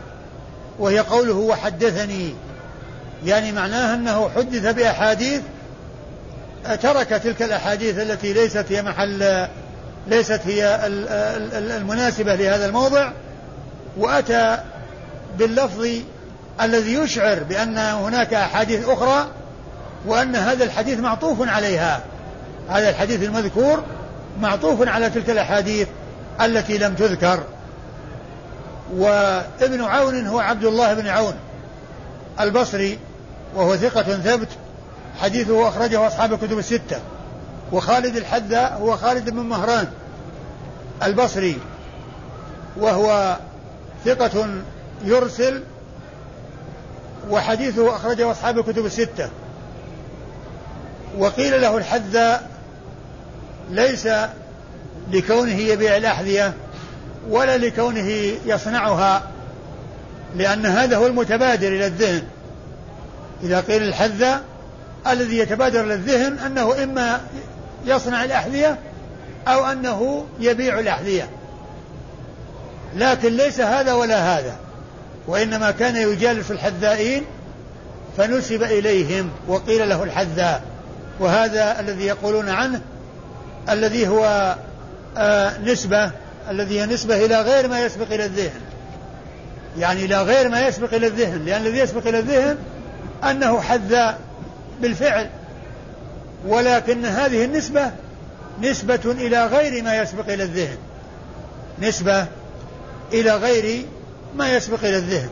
وهي 0.80 1.00
قوله 1.00 1.34
وحدثني. 1.34 2.34
يعني 3.26 3.52
معناه 3.52 3.94
أنه 3.94 4.30
حدث 4.36 4.66
بأحاديث 4.74 5.42
ترك 6.82 7.10
تلك 7.10 7.42
الأحاديث 7.42 8.00
التي 8.00 8.34
ليست 8.34 8.66
هي 8.70 8.82
محل 8.82 9.48
ليست 10.08 10.42
هي 10.46 10.80
المناسبة 11.58 12.36
لهذا 12.36 12.66
الموضع 12.66 13.12
وأتى 13.98 14.58
باللفظ 15.38 15.88
الذي 16.62 16.94
يشعر 16.94 17.44
بأن 17.44 17.78
هناك 17.78 18.34
أحاديث 18.34 18.90
أخرى 18.90 19.28
وأن 20.06 20.36
هذا 20.36 20.64
الحديث 20.64 21.00
معطوف 21.00 21.50
عليها. 21.50 22.02
هذا 22.70 22.90
الحديث 22.90 23.24
المذكور 23.24 23.84
معطوف 24.42 24.88
على 24.88 25.10
تلك 25.10 25.30
الأحاديث 25.30 25.88
التي 26.42 26.78
لم 26.78 26.94
تذكر. 26.94 27.44
وابن 28.96 29.82
عون 29.82 30.28
هو 30.28 30.40
عبد 30.40 30.64
الله 30.64 30.94
بن 30.94 31.08
عون 31.08 31.34
البصري 32.40 33.00
وهو 33.56 33.76
ثقة 33.76 34.04
ثبت 34.04 34.50
حديثه 35.22 35.68
أخرجه 35.68 36.08
أصحاب 36.08 36.34
الكتب 36.34 36.58
الستة. 36.58 37.00
وخالد 37.72 38.16
الحذاء 38.16 38.78
هو 38.82 38.98
خالد 38.98 39.30
بن 39.30 39.40
مهران 39.40 39.88
البصري 41.04 41.58
وهو 42.78 43.38
ثقة 44.06 44.48
يرسل 45.04 45.64
وحديثه 47.30 47.96
أخرجه 47.96 48.32
أصحاب 48.32 48.60
الكتب 48.60 48.86
الستة. 48.86 49.30
وقيل 51.18 51.62
له 51.62 51.78
الحذاء 51.78 52.50
ليس 53.70 54.08
لكونه 55.12 55.58
يبيع 55.60 55.98
الأحذية 55.98 56.54
ولا 57.30 57.58
لكونه 57.58 58.38
يصنعها 58.46 59.24
لأن 60.36 60.66
هذا 60.66 60.98
هو 60.98 61.08
المتبادر 61.08 61.68
إلى 61.68 61.86
الذهن. 61.86 62.24
إذا 63.44 63.60
قيل 63.60 63.84
الحذاء 63.84 64.42
الذي 65.08 65.38
يتبادر 65.38 65.84
إلى 65.84 65.94
الذهن 65.94 66.38
أنه 66.38 66.84
إما 66.84 67.22
يصنع 67.86 68.24
الأحذية 68.24 68.78
أو 69.48 69.66
أنه 69.66 70.26
يبيع 70.40 70.80
الأحذية. 70.80 71.30
لكن 72.96 73.38
ليس 73.38 73.62
هذا 73.62 73.94
ولا 73.94 74.40
هذا. 74.40 74.56
وإنما 75.28 75.72
كان 75.72 75.96
يجالس 75.96 76.52
الحذائين 76.52 77.24
فنسب 78.18 78.64
إليهم 78.64 79.30
وقيل 79.48 79.90
له 79.90 80.04
الحذاء. 80.04 80.64
وهذا 81.20 81.80
الذي 81.80 82.06
يقولون 82.06 82.50
عنه 82.50 82.82
الذي 83.70 84.08
هو 84.08 84.56
آه 85.18 85.58
نسبة 85.58 86.12
الذي 86.50 86.82
هي 86.82 86.86
نسبة 86.86 87.26
إلى 87.26 87.42
غير 87.42 87.68
ما 87.68 87.86
يسبق 87.86 88.14
إلى 88.14 88.26
الذهن. 88.26 88.62
يعني 89.78 90.06
إلى 90.06 90.22
غير 90.22 90.50
ما 90.50 90.68
يسبق 90.68 90.94
إلى 90.94 91.08
الذهن 91.08 91.46
لأن 91.46 91.62
الذي 91.62 91.80
يسبق 91.80 92.08
إلى 92.08 92.20
الذهن 92.20 92.58
أنه 93.24 93.62
حذاء 93.62 94.20
بالفعل. 94.82 95.30
ولكن 96.48 97.06
هذه 97.06 97.46
النسبة 97.46 97.92
نسبة 98.62 99.00
إلى 99.06 99.46
غير 99.46 99.84
ما 99.84 100.02
يسبق 100.02 100.30
إلى 100.30 100.44
الذهن. 100.44 100.78
نسبة 101.82 102.26
إلى 103.14 103.36
غير 103.36 103.86
ما 104.36 104.56
يسبق 104.56 104.80
إلى 104.80 104.98
الذهن. 104.98 105.30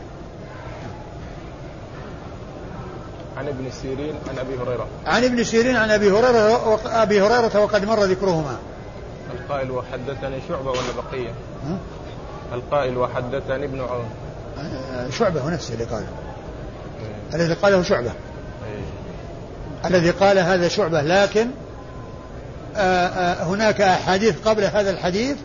عن 3.36 3.48
ابن 3.48 3.70
سيرين 3.82 4.14
عن 4.28 4.38
أبي 4.38 4.54
هريرة. 4.54 4.86
عن 5.06 5.24
ابن 5.24 5.44
سيرين 5.44 5.76
عن 5.76 5.90
أبي 5.90 6.10
هريرة 6.10 6.80
أبي 6.86 7.22
هريرة 7.22 7.60
وقد 7.60 7.84
مر 7.84 8.04
ذكرهما. 8.04 8.56
القائل 9.34 9.70
وحدثني 9.70 10.40
شعبة 10.48 10.70
ولا 10.70 10.80
بقية؟ 10.96 11.32
القائل 12.52 12.98
وحدثني 12.98 13.64
ابن 13.64 13.80
عون. 13.80 14.10
آه، 14.58 15.10
شعبة 15.10 15.40
هو 15.40 15.48
نفسه 15.48 15.74
اللي 15.74 15.84
قاله. 15.84 16.06
إيه. 16.06 17.36
الذي 17.40 17.54
قاله 17.54 17.82
شعبة. 17.82 18.10
إيه. 18.10 19.88
الذي 19.90 20.10
قال 20.10 20.38
هذا 20.38 20.68
شعبة 20.68 21.02
لكن 21.02 21.48
آه، 22.76 23.06
آه، 23.06 23.44
هناك 23.44 23.80
أحاديث 23.80 24.48
قبل 24.48 24.64
هذا 24.64 24.90
الحديث 24.90 25.36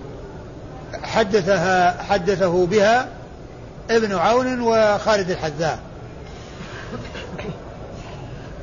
حدثها 1.03 2.03
حدثه 2.03 2.65
بها 2.65 3.16
ابن 3.91 4.15
عون 4.15 4.61
وخالد 4.61 5.29
الحذاء. 5.29 5.79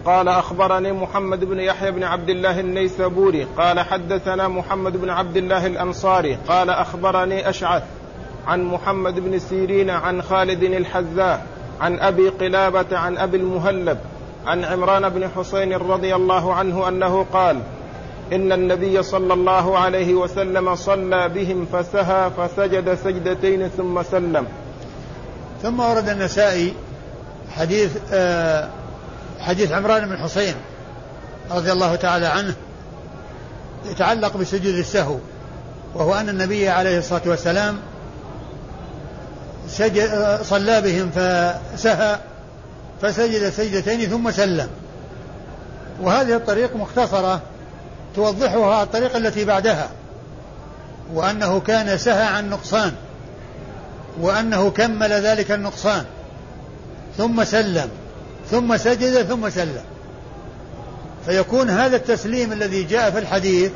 قال 0.04 0.28
أخبرني 0.28 0.92
محمد 0.92 1.44
بن 1.44 1.60
يحيى 1.60 1.90
بن 1.90 2.02
عبد 2.02 2.30
الله 2.30 2.60
النيسابوري. 2.60 3.46
قال 3.56 3.80
حدثنا 3.80 4.48
محمد 4.48 4.96
بن 4.96 5.10
عبد 5.10 5.36
الله 5.36 5.66
الأنصاري. 5.66 6.38
قال 6.48 6.70
أخبرني 6.70 7.48
أشعث 7.48 7.82
عن 8.46 8.64
محمد 8.64 9.20
بن 9.20 9.38
سيرين 9.38 9.90
عن 9.90 10.22
خالد 10.22 10.62
الحذاء 10.62 11.46
عن 11.80 11.98
أبي 11.98 12.28
قلابة 12.28 12.98
عن 12.98 13.18
أبي 13.18 13.36
المهلب 13.36 13.98
عن 14.46 14.64
عمران 14.64 15.08
بن 15.08 15.28
حسين 15.36 15.72
رضي 15.72 16.14
الله 16.14 16.54
عنه 16.54 16.88
أنه 16.88 17.26
قال 17.32 17.60
إن 18.32 18.52
النبي 18.52 19.02
صلى 19.02 19.34
الله 19.34 19.78
عليه 19.78 20.14
وسلم 20.14 20.74
صلى 20.74 21.28
بهم 21.28 21.66
فسهى 21.72 22.30
فسجد 22.30 22.94
سجدتين 22.94 23.68
ثم 23.68 24.02
سلم. 24.02 24.46
ثم 25.64 25.80
ورد 25.80 26.08
النسائي 26.08 26.74
حديث 27.56 27.90
آه 28.12 28.68
حديث 29.40 29.72
عمران 29.72 30.08
بن 30.08 30.18
حسين 30.18 30.54
رضي 31.50 31.72
الله 31.72 31.94
تعالى 31.94 32.26
عنه 32.26 32.54
يتعلق 33.90 34.36
بسجود 34.36 34.74
السهو 34.74 35.18
وهو 35.94 36.14
أن 36.14 36.28
النبي 36.28 36.68
عليه 36.68 36.98
الصلاة 36.98 37.22
والسلام 37.26 37.78
سجد 39.68 40.38
صلى 40.42 40.80
بهم 40.80 41.10
فسهى 41.10 42.18
فسجد 43.02 43.50
سجدتين 43.50 44.00
ثم 44.10 44.30
سلم. 44.30 44.68
وهذه 46.00 46.36
الطريق 46.36 46.76
مختصرة 46.76 47.40
توضحها 48.16 48.82
الطريقة 48.82 49.16
التي 49.16 49.44
بعدها 49.44 49.88
وأنه 51.14 51.60
كان 51.60 51.98
سهى 51.98 52.24
عن 52.26 52.50
نقصان. 52.50 52.92
وأنه 54.20 54.70
كمل 54.70 55.12
ذلك 55.12 55.50
النقصان. 55.50 56.04
ثم 57.18 57.44
سلم. 57.44 57.88
ثم 58.50 58.76
سجد 58.76 59.22
ثم 59.22 59.50
سلم. 59.50 59.84
فيكون 61.26 61.70
هذا 61.70 61.96
التسليم 61.96 62.52
الذي 62.52 62.82
جاء 62.82 63.10
في 63.10 63.18
الحديث 63.18 63.72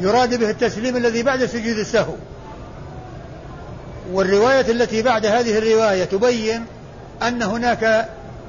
يراد 0.00 0.34
به 0.34 0.50
التسليم 0.50 0.96
الذي 0.96 1.22
بعد 1.22 1.46
سجود 1.46 1.78
السهو. 1.78 2.14
والرواية 4.12 4.70
التي 4.70 5.02
بعد 5.02 5.26
هذه 5.26 5.58
الرواية 5.58 6.04
تبين 6.04 6.64
أن 7.22 7.42
هناك 7.42 8.08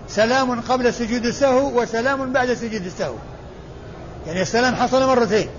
سلام 0.09 0.61
قبل 0.61 0.93
سجود 0.93 1.25
السهو 1.25 1.81
وسلام 1.81 2.33
بعد 2.33 2.53
سجود 2.53 2.85
السهو. 2.85 3.15
يعني 4.27 4.41
السلام 4.41 4.75
حصل 4.75 5.07
مرتين. 5.07 5.49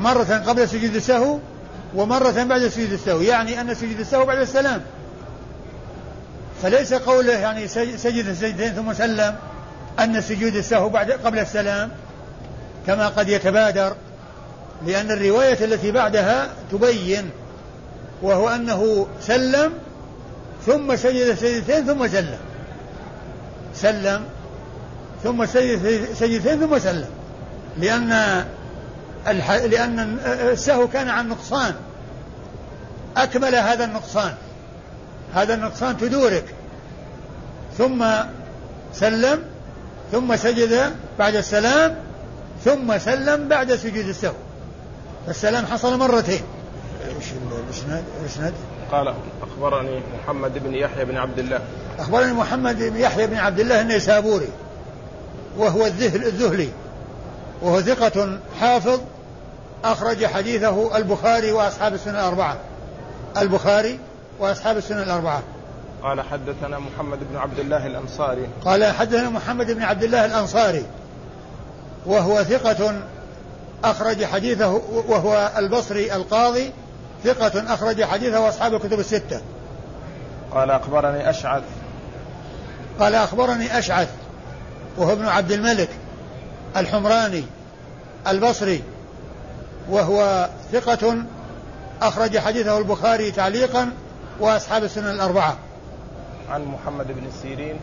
مرة 0.00 0.42
قبل 0.46 0.68
سجود 0.68 0.94
السهو 0.94 1.38
ومرة 1.94 2.44
بعد 2.44 2.68
سجود 2.68 2.92
السهو. 2.92 3.20
يعني 3.20 3.60
أن 3.60 3.74
سجود 3.74 4.00
السهو 4.00 4.24
بعد 4.24 4.38
السلام. 4.38 4.80
فليس 6.62 6.94
قوله 6.94 7.32
يعني 7.32 7.68
سجد 7.68 8.26
السجدتين 8.26 8.72
ثم 8.72 8.92
سلم 8.92 9.36
أن 10.00 10.20
سجود 10.20 10.56
السهو 10.56 10.88
بعد 10.88 11.10
قبل 11.10 11.38
السلام 11.38 11.90
كما 12.86 13.08
قد 13.08 13.28
يتبادر 13.28 13.94
لأن 14.86 15.10
الرواية 15.10 15.64
التي 15.64 15.90
بعدها 15.90 16.48
تبين 16.72 17.30
وهو 18.22 18.48
أنه 18.48 19.06
سلم 19.20 19.72
ثم 20.66 20.96
سجد 20.96 21.34
سجدتين 21.34 21.86
ثم 21.86 22.08
سلم. 22.08 22.38
سلم 23.74 24.24
ثم 25.22 25.46
سجد 25.46 26.08
سجدتين 26.14 26.60
ثم 26.60 26.78
سلم. 26.78 27.10
لأن 27.78 28.44
الح... 29.28 29.50
لأن 29.50 30.18
السهو 30.24 30.88
كان 30.88 31.08
عن 31.08 31.28
نقصان. 31.28 31.74
أكمل 33.16 33.54
هذا 33.54 33.84
النقصان. 33.84 34.34
هذا 35.34 35.54
النقصان 35.54 35.96
تدورك. 35.96 36.44
ثم 37.78 38.06
سلم 38.94 39.42
ثم 40.12 40.36
سجد 40.36 40.92
بعد 41.18 41.36
السلام 41.36 41.96
ثم 42.64 42.98
سلم 42.98 43.48
بعد 43.48 43.74
سجود 43.74 44.08
السهو. 44.08 44.34
فالسلام 45.26 45.66
حصل 45.66 45.98
مرتين. 45.98 46.42
إيش 47.08 47.26
الاسناد 47.66 48.04
الاسناد 48.20 48.54
قال 48.92 49.14
أخبرني 49.42 50.02
محمد 50.18 50.58
بن 50.64 50.74
يحيى 50.74 51.04
بن 51.04 51.16
عبد 51.16 51.38
الله. 51.38 51.60
أخبرني 51.98 52.32
محمد 52.32 52.78
بن 52.78 52.96
يحيى 52.96 53.26
بن 53.26 53.36
عبد 53.36 53.60
الله 53.60 53.80
النيسابوري 53.80 54.48
وهو 55.58 55.86
الذهل 55.86 56.26
الذهلي. 56.26 56.68
وهو 57.62 57.80
ثقة 57.80 58.38
حافظ 58.60 59.00
أخرج 59.84 60.26
حديثه 60.26 60.96
البخاري 60.96 61.52
وأصحاب 61.52 61.94
السنة 61.94 62.20
الأربعة. 62.20 62.56
البخاري 63.36 63.98
وأصحاب 64.40 64.76
السنن 64.76 65.02
الأربعة. 65.02 65.42
قال 66.02 66.20
حدثنا 66.20 66.78
محمد 66.78 67.18
بن 67.30 67.36
عبد 67.36 67.58
الله 67.58 67.86
الأنصاري. 67.86 68.48
قال 68.64 68.84
حدثنا 68.84 69.30
محمد 69.30 69.70
بن 69.70 69.82
عبد 69.82 70.02
الله 70.02 70.24
الأنصاري. 70.24 70.86
وهو 72.06 72.42
ثقة 72.42 73.02
أخرج 73.84 74.24
حديثه 74.24 74.80
وهو 75.08 75.52
البصري 75.58 76.14
القاضي 76.14 76.70
ثقة 77.24 77.74
أخرج 77.74 78.04
حديثه 78.04 78.48
أصحاب 78.48 78.74
الكتب 78.74 79.00
الستة. 79.00 79.40
قال 80.54 80.70
أخبرني 80.70 81.30
أشعث. 81.30 81.62
قال 83.00 83.14
أخبرني 83.14 83.78
أشعث 83.78 84.08
وهو 84.98 85.12
ابن 85.12 85.26
عبد 85.26 85.52
الملك. 85.52 85.88
الحمراني 86.76 87.44
البصري 88.28 88.82
وهو 89.90 90.48
ثقة 90.72 91.16
أخرج 92.02 92.38
حديثه 92.38 92.78
البخاري 92.78 93.30
تعليقا 93.30 93.90
وأصحاب 94.40 94.84
السنن 94.84 95.10
الأربعة. 95.10 95.56
عن 96.50 96.64
محمد 96.64 97.06
بن 97.06 97.22
سيرين. 97.42 97.76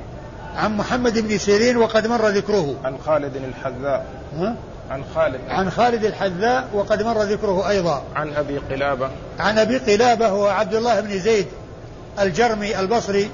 عن 0.56 0.78
محمد 0.78 1.19
بن 1.19 1.38
سيرين 1.38 1.78
وقد 1.78 2.08
مر 2.08 2.28
ذكره. 2.28 2.75
عن 2.84 2.97
خالد 3.06 3.36
الحذاء. 3.36 4.06
ها؟ 4.38 4.56
عن 4.89 5.04
خالد. 5.15 5.39
عن 5.49 5.69
خالد 5.69 6.06
الحذاء 6.06 6.67
وقد 6.73 7.02
مر 7.02 7.23
ذكره 7.23 7.69
أيضا. 7.69 8.04
عن 8.15 8.34
أبي 8.34 8.58
قلابة. 8.58 9.10
عن 9.39 9.58
أبي 9.58 9.78
قلابة 9.78 10.28
هو 10.28 10.47
عبد 10.47 10.75
الله 10.75 10.99
بن 10.99 11.19
زيد 11.19 11.47
الجرمي 12.19 12.80
البصري 12.80 13.30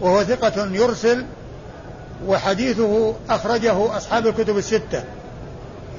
وهو 0.00 0.24
ثقة 0.24 0.66
يرسل 0.66 1.24
وحديثه 2.26 3.14
أخرجه 3.30 3.96
أصحاب 3.96 4.26
الكتب 4.26 4.58
الستة. 4.58 5.04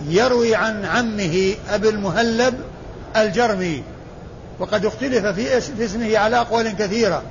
يروي 0.08 0.56
عن 0.56 0.86
عمه 0.86 1.56
أبي 1.70 1.90
المهلب 1.90 2.60
الجرمي 3.16 3.84
وقد 4.60 4.86
اختلف 4.86 5.26
في 5.26 5.62
في 5.62 5.86
اسمه 5.86 6.18
على 6.18 6.40
أقوال 6.40 6.78
كثيرة 6.78 7.24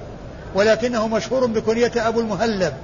ولكنه 0.54 1.08
مشهور 1.08 1.46
بكنية 1.46 1.92
أبو 1.96 2.20
المهلب 2.20 2.74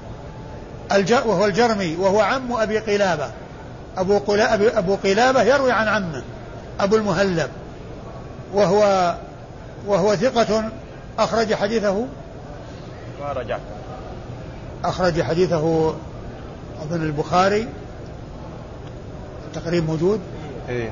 وهو 1.11 1.47
الجرمي 1.47 1.97
وهو 1.97 2.21
عم 2.21 2.53
أبي 2.53 2.79
قلابة. 2.79 3.31
أبو, 3.97 4.19
قلا 4.19 4.79
أبو 4.79 4.95
قلابة 4.95 5.43
يروي 5.43 5.73
عن 5.73 5.89
عمه 5.89 6.23
أبو 6.81 6.97
المهلب 6.97 7.51
وهو 8.55 9.15
وهو 9.87 10.17
ثقة 10.17 10.71
أخرج 11.19 11.55
حديثه. 11.55 12.07
ما 13.21 13.33
رجعت. 13.33 13.61
أخرج 14.85 15.23
حديثه 15.23 15.95
أظن 16.83 17.03
البخاري 17.03 17.69
تقريب 19.55 19.87
موجود 19.87 20.21
اي 20.69 20.91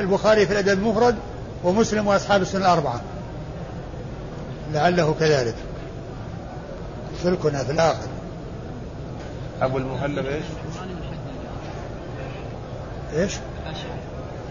البخاري 0.00 0.46
في 0.46 0.52
الأدب 0.52 0.78
المفرد 0.78 1.16
ومسلم 1.64 2.06
وأصحاب 2.06 2.42
السنة 2.42 2.60
الأربعة 2.60 3.00
لعله 4.72 5.14
كذلك 5.20 5.54
الكنى 7.24 7.58
في 7.58 7.72
الآخر 7.72 8.08
أبو 9.60 9.78
المهلب 9.78 10.26
إيش؟ 10.26 10.44
إيش؟ 13.16 13.34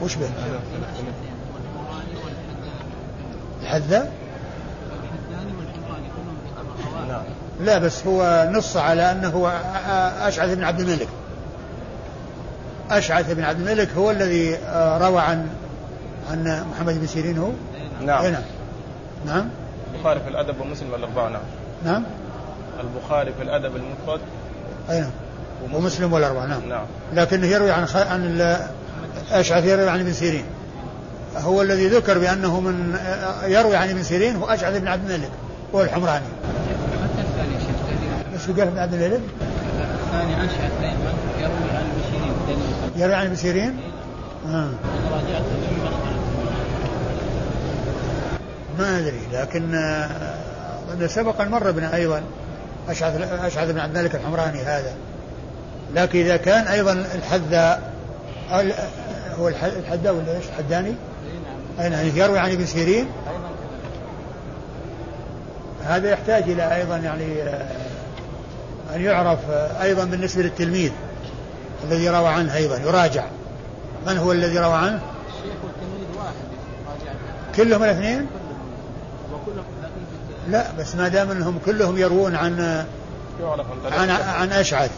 وش 0.02 0.16
به؟ 0.16 0.30
الحذاء؟ 3.62 4.27
نعم. 7.08 7.24
لا 7.62 7.78
بس 7.78 8.08
هو 8.08 8.50
نص 8.52 8.78
على 8.78 9.12
أنه 9.12 9.52
أشعث 10.28 10.54
بن 10.54 10.64
عبد 10.64 10.80
الملك. 10.80 11.08
أشعث 12.92 13.32
بن 13.32 13.44
عبد 13.44 13.60
الملك 13.60 13.90
هو 13.98 14.12
الذي 14.12 14.56
آه، 14.56 14.98
روى 14.98 15.22
عن 15.22 15.48
عن 16.32 16.66
محمد 16.72 17.00
بن 17.00 17.08
سيرين 17.08 17.38
هو؟ 17.38 17.50
نعم. 18.02 18.26
نعم. 18.26 18.44
نعم. 19.26 19.50
البخاري 19.94 20.20
في 20.20 20.30
الأدب 20.30 20.62
ومسلم 20.62 20.96
الأربعة 20.96 21.30
نعم. 21.30 21.42
نعم. 21.86 22.04
البخاري 22.80 23.34
في 23.34 23.44
الأدب 23.44 23.76
المفرد. 23.76 24.22
أي 24.90 25.00
نعم. 25.00 25.12
ومسلم 25.74 26.14
والأربعة 26.14 26.46
نعم. 26.46 26.70
نعم. 26.70 26.86
لكنه 27.14 27.48
يروي 27.48 27.72
عن 27.72 27.86
خ... 27.86 27.96
عن. 27.96 28.58
أشعث 29.32 29.66
يروي 29.66 29.90
عن 29.90 30.00
ابن 30.00 30.14
سيرين. 30.14 30.46
هو 31.38 31.62
الذي 31.62 31.88
ذكر 31.88 32.18
بأنه 32.18 32.60
من 32.60 32.98
يروي 33.44 33.76
عن 33.76 33.90
ابن 33.90 34.04
سيرين 34.04 34.36
هو 34.36 34.46
أشعث 34.46 34.78
بن 34.78 34.88
عبد 34.88 35.12
الملك 35.12 35.32
هو 35.76 35.82
بس 38.48 38.54
قال 38.54 38.68
ابن 38.68 38.80
عبد 38.80 38.94
الملك 38.94 39.22
الثاني 40.06 40.46
أشعث 40.46 40.72
دائما 40.82 41.14
يروي 41.40 41.72
عن 41.72 41.86
ابن 41.86 42.02
سيرين 42.12 42.92
يروي 42.96 43.16
عن 43.16 43.26
ابن 43.26 43.36
سيرين 43.36 43.78
آه. 44.48 44.70
راجعت 45.12 45.44
ما 48.80 49.00
أدري 49.00 49.20
لكن 49.34 49.76
آه، 49.76 51.08
سبق 51.08 51.42
أن 51.42 51.52
مر 51.52 51.72
بنا 51.72 51.96
أيضا 51.96 52.24
أشعث 52.90 53.34
أشعث 53.46 53.72
بن 53.72 53.80
عبد 53.80 53.98
الملك 53.98 54.16
الحمراني 54.16 54.62
هذا. 54.62 54.94
لكن 55.96 56.20
إذا 56.20 56.38
كان 56.38 56.68
أيضا 56.68 57.06
الحذاء 57.16 57.94
هو 59.40 59.48
الحذاء 59.48 60.14
ولا 60.14 60.38
إيش؟ 60.38 60.46
الحداني؟ 60.46 60.94
أي 61.80 61.90
نعم 61.90 62.06
يروي 62.16 62.40
عن 62.40 62.52
ابن 62.52 62.66
سيرين. 62.66 63.08
هذا 65.86 66.10
يحتاج 66.10 66.44
إلى 66.44 66.76
أيضا 66.76 66.98
يعني 66.98 67.42
آه، 67.42 67.87
أن 68.96 69.02
يعرف 69.02 69.40
أيضا 69.82 70.04
بالنسبة 70.06 70.42
للتلميذ 70.42 70.92
الذي 71.84 72.10
روى 72.10 72.28
عنه 72.28 72.56
أيضا 72.56 72.78
يراجع. 72.78 73.26
من 74.08 74.18
هو 74.18 74.32
الذي 74.32 74.60
روى 74.60 74.74
عنه؟ 74.74 75.02
الشيخ 75.28 75.56
والتلميذ 75.64 76.18
واحد 76.18 76.34
كلهم 77.56 77.84
الاثنين؟ 77.84 78.28
وكلهم 79.34 79.66
لا 80.50 80.72
بس 80.80 80.96
ما 80.96 81.08
دام 81.08 81.32
إنهم 81.32 81.60
كلهم 81.66 81.98
يروون 81.98 82.36
عن 82.36 82.86
عن 83.92 84.10
عن 84.10 84.52
أشعث. 84.52 84.92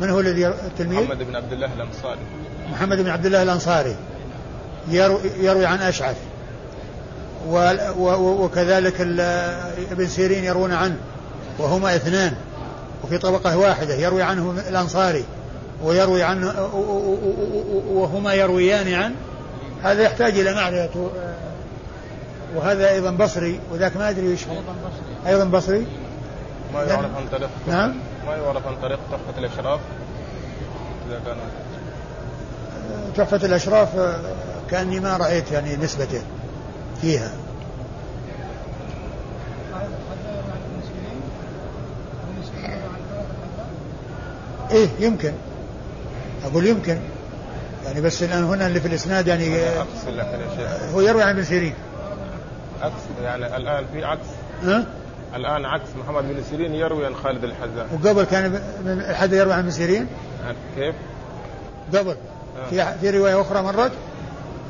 من 0.00 0.10
هو 0.10 0.20
الذي 0.20 0.46
التلميذ؟ 0.46 1.00
محمد 1.00 1.22
بن 1.22 1.36
عبد 1.36 1.52
الله 1.52 1.74
الأنصاري. 1.74 2.20
محمد 2.72 2.98
بن 2.98 3.08
عبد 3.08 3.26
الله 3.26 3.42
الأنصاري. 3.42 3.96
يروي, 4.88 5.20
يروي 5.38 5.66
عن 5.66 5.78
أشعث. 5.78 6.16
وكذلك 7.98 9.00
ابن 9.90 10.06
سيرين 10.06 10.44
يروون 10.44 10.72
عنه. 10.72 10.96
وهما 11.58 11.96
اثنان. 11.96 12.34
وفي 13.04 13.18
طبقة 13.18 13.58
واحدة 13.58 13.94
يروي 13.94 14.22
عنه 14.22 14.54
الأنصاري 14.68 15.24
ويروي 15.82 16.22
عنه 16.22 16.70
وهما 17.88 18.34
يرويان 18.34 18.94
عن 18.94 19.14
هذا 19.82 20.02
يحتاج 20.02 20.38
إلى 20.38 20.54
معرفة 20.54 21.10
وهذا 22.54 22.90
أيضا 22.90 23.10
بصري 23.10 23.60
وذاك 23.72 23.96
ما 23.96 24.10
أدري 24.10 24.32
وش 24.32 24.44
أيضا 24.44 24.72
بصري. 24.72 25.32
أيضا 25.32 25.44
بصري؟ 25.44 25.86
ما 26.74 26.82
يعرف 26.82 27.16
عن 27.16 27.28
طريق 27.32 27.48
نعم. 27.68 27.94
ما 28.26 28.36
يعرف 28.36 28.66
عن 28.66 28.76
طريق 28.82 28.98
تحفة 29.10 29.38
الإشراف؟ 29.38 29.80
إذا 31.08 31.20
كان 31.26 31.36
تحفة 33.16 33.46
الأشراف 33.46 33.88
كأني 34.70 35.00
ما 35.00 35.16
رأيت 35.16 35.52
يعني 35.52 35.76
نسبته 35.76 36.22
فيها. 37.00 37.30
إيه 44.72 44.88
يمكن. 45.00 45.32
أقول 46.44 46.66
يمكن. 46.66 46.98
يعني 47.84 48.00
بس 48.00 48.22
الآن 48.22 48.44
هنا 48.44 48.66
اللي 48.66 48.80
في 48.80 48.88
الإسناد 48.88 49.26
يعني 49.26 49.56
هو 50.94 51.00
يروي 51.00 51.22
عن 51.22 51.34
ابن 51.34 51.44
سيرين. 51.44 51.74
عكس 52.82 52.94
يعني 53.22 53.56
الآن 53.56 53.84
في 53.92 54.04
عكس. 54.04 54.26
ها؟ 54.62 54.86
الآن 55.34 55.64
عكس 55.64 55.88
محمد 56.04 56.24
بن 56.24 56.42
سيرين 56.50 56.74
يروي 56.74 57.06
عن 57.06 57.14
خالد 57.14 57.44
الحذاء. 57.44 57.86
وقبل 57.92 58.24
كان 58.24 58.62
الحذاء 58.86 59.40
يروي 59.40 59.52
عن 59.52 59.58
ابن 59.58 59.70
سيرين؟ 59.70 60.06
كيف؟ 60.76 60.94
قبل. 61.94 62.16
في 62.70 62.94
في 63.00 63.10
رواية 63.10 63.40
أخرى 63.40 63.62
مرت 63.62 63.92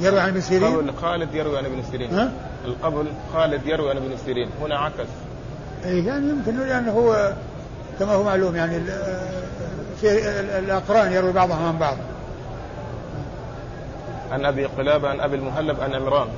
يروي 0.01 0.21
عن 0.21 0.29
ابن 0.29 0.41
سيرين؟ 0.41 0.77
قبل 0.77 0.93
خالد 1.03 1.35
يروي 1.35 1.59
عن 1.59 1.65
ابن 1.65 1.83
سيرين. 1.91 2.15
ها؟ 2.15 2.33
القبل 2.65 3.07
خالد 3.35 3.67
يروي 3.67 3.91
عن 3.91 3.97
ابن 3.97 4.17
سيرين. 4.25 4.51
هنا 4.61 4.79
عكس. 4.79 5.09
اي 5.85 6.05
يعني 6.05 6.29
يمكن 6.29 6.61
يعني 6.61 6.91
هو 6.91 7.33
كما 7.99 8.13
هو 8.13 8.23
معلوم 8.23 8.57
يعني 8.57 8.83
في 10.01 10.31
الأقران 10.59 11.13
يروي 11.13 11.33
بعضهم 11.33 11.67
عن 11.67 11.79
بعض 11.79 11.97
عن 14.31 14.45
أبي 14.45 14.65
قلابة 14.65 15.09
عن 15.09 15.21
أبي 15.21 15.37
المهلب 15.37 15.81
عن 15.81 15.95
عمران 15.95 16.29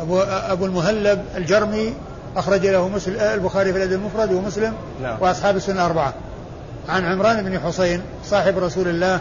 أبو 0.00 0.20
أبو 0.20 0.66
المهلب 0.66 1.24
الجرمي 1.36 1.94
أخرج 2.36 2.66
له 2.66 2.88
مسلم 2.88 3.20
البخاري 3.20 3.72
في 3.72 3.78
الأدب 3.78 3.92
المفرد 3.92 4.32
ومسلم 4.32 4.74
نعم. 5.02 5.16
وأصحاب 5.20 5.56
السنة 5.56 5.76
الاربعه 5.76 6.14
عن 6.88 7.04
عمران 7.04 7.42
بن 7.42 7.60
حسين 7.60 8.02
صاحب 8.24 8.58
رسول 8.58 8.88
الله 8.88 9.20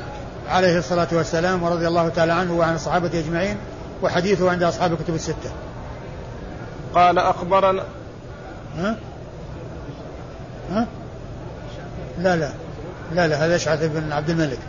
عليه 0.49 0.77
الصلاة 0.77 1.07
والسلام 1.11 1.63
ورضي 1.63 1.87
الله 1.87 2.09
تعالى 2.09 2.33
عنه 2.33 2.53
وعن 2.53 2.75
الصحابة 2.75 3.19
أجمعين 3.19 3.57
وحديثه 4.03 4.51
عند 4.51 4.63
أصحاب 4.63 4.93
الكتب 4.93 5.15
الستة. 5.15 5.51
قال 6.95 7.17
أخبرنا 7.19 7.83
ها؟ 8.77 8.95
ها؟ 10.71 10.87
لا 12.19 12.35
لا 12.35 12.49
لا 13.13 13.27
لا 13.27 13.45
هذا 13.45 13.55
أشعث 13.55 13.83
بن 13.83 14.11
عبد 14.11 14.29
الملك. 14.29 14.59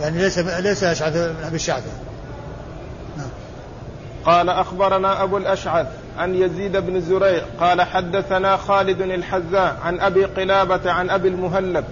يعني 0.00 0.18
ليس 0.18 0.38
ليس 0.38 0.84
أشعث 0.84 1.16
بن 1.16 1.44
أبي 1.44 1.56
الشعث 1.56 1.82
نعم. 3.16 3.28
قال 4.24 4.48
أخبرنا 4.48 5.22
أبو 5.22 5.36
الأشعث 5.36 5.86
عن 6.18 6.34
يزيد 6.34 6.76
بن 6.76 7.00
زريع 7.00 7.42
قال 7.60 7.82
حدثنا 7.82 8.56
خالد 8.56 9.00
الحذاء 9.00 9.76
عن 9.84 10.00
أبي 10.00 10.24
قلابة 10.24 10.92
عن 10.92 11.10
أبي 11.10 11.28
المهلب 11.28 11.84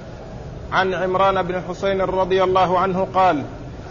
عن 0.72 0.94
عمران 0.94 1.42
بن 1.42 1.62
حسين 1.68 2.00
رضي 2.00 2.44
الله 2.44 2.78
عنه 2.78 3.08
قال 3.14 3.42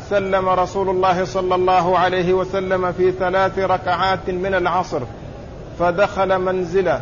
سلم 0.10 0.49
رسول 0.49 0.89
الله 0.89 1.25
صلى 1.25 1.56
الله 1.56 1.99
عليه 1.99 2.34
وسلم 2.34 2.91
في 2.91 3.12
ثلاث 3.12 3.60
ركعات 3.60 4.30
من 4.30 4.56
العصر 4.56 5.01
فدخل 5.80 6.39
منزله 6.39 7.01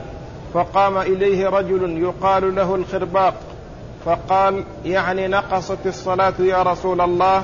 فقام 0.53 0.97
إليه 0.97 1.49
رجل 1.49 1.97
يقال 1.97 2.55
له 2.55 2.75
الخرباق 2.75 3.33
فقال 4.05 4.63
يعني 4.85 5.27
نقصت 5.27 5.77
الصلاة 5.85 6.33
يا 6.39 6.63
رسول 6.63 7.01
الله. 7.01 7.43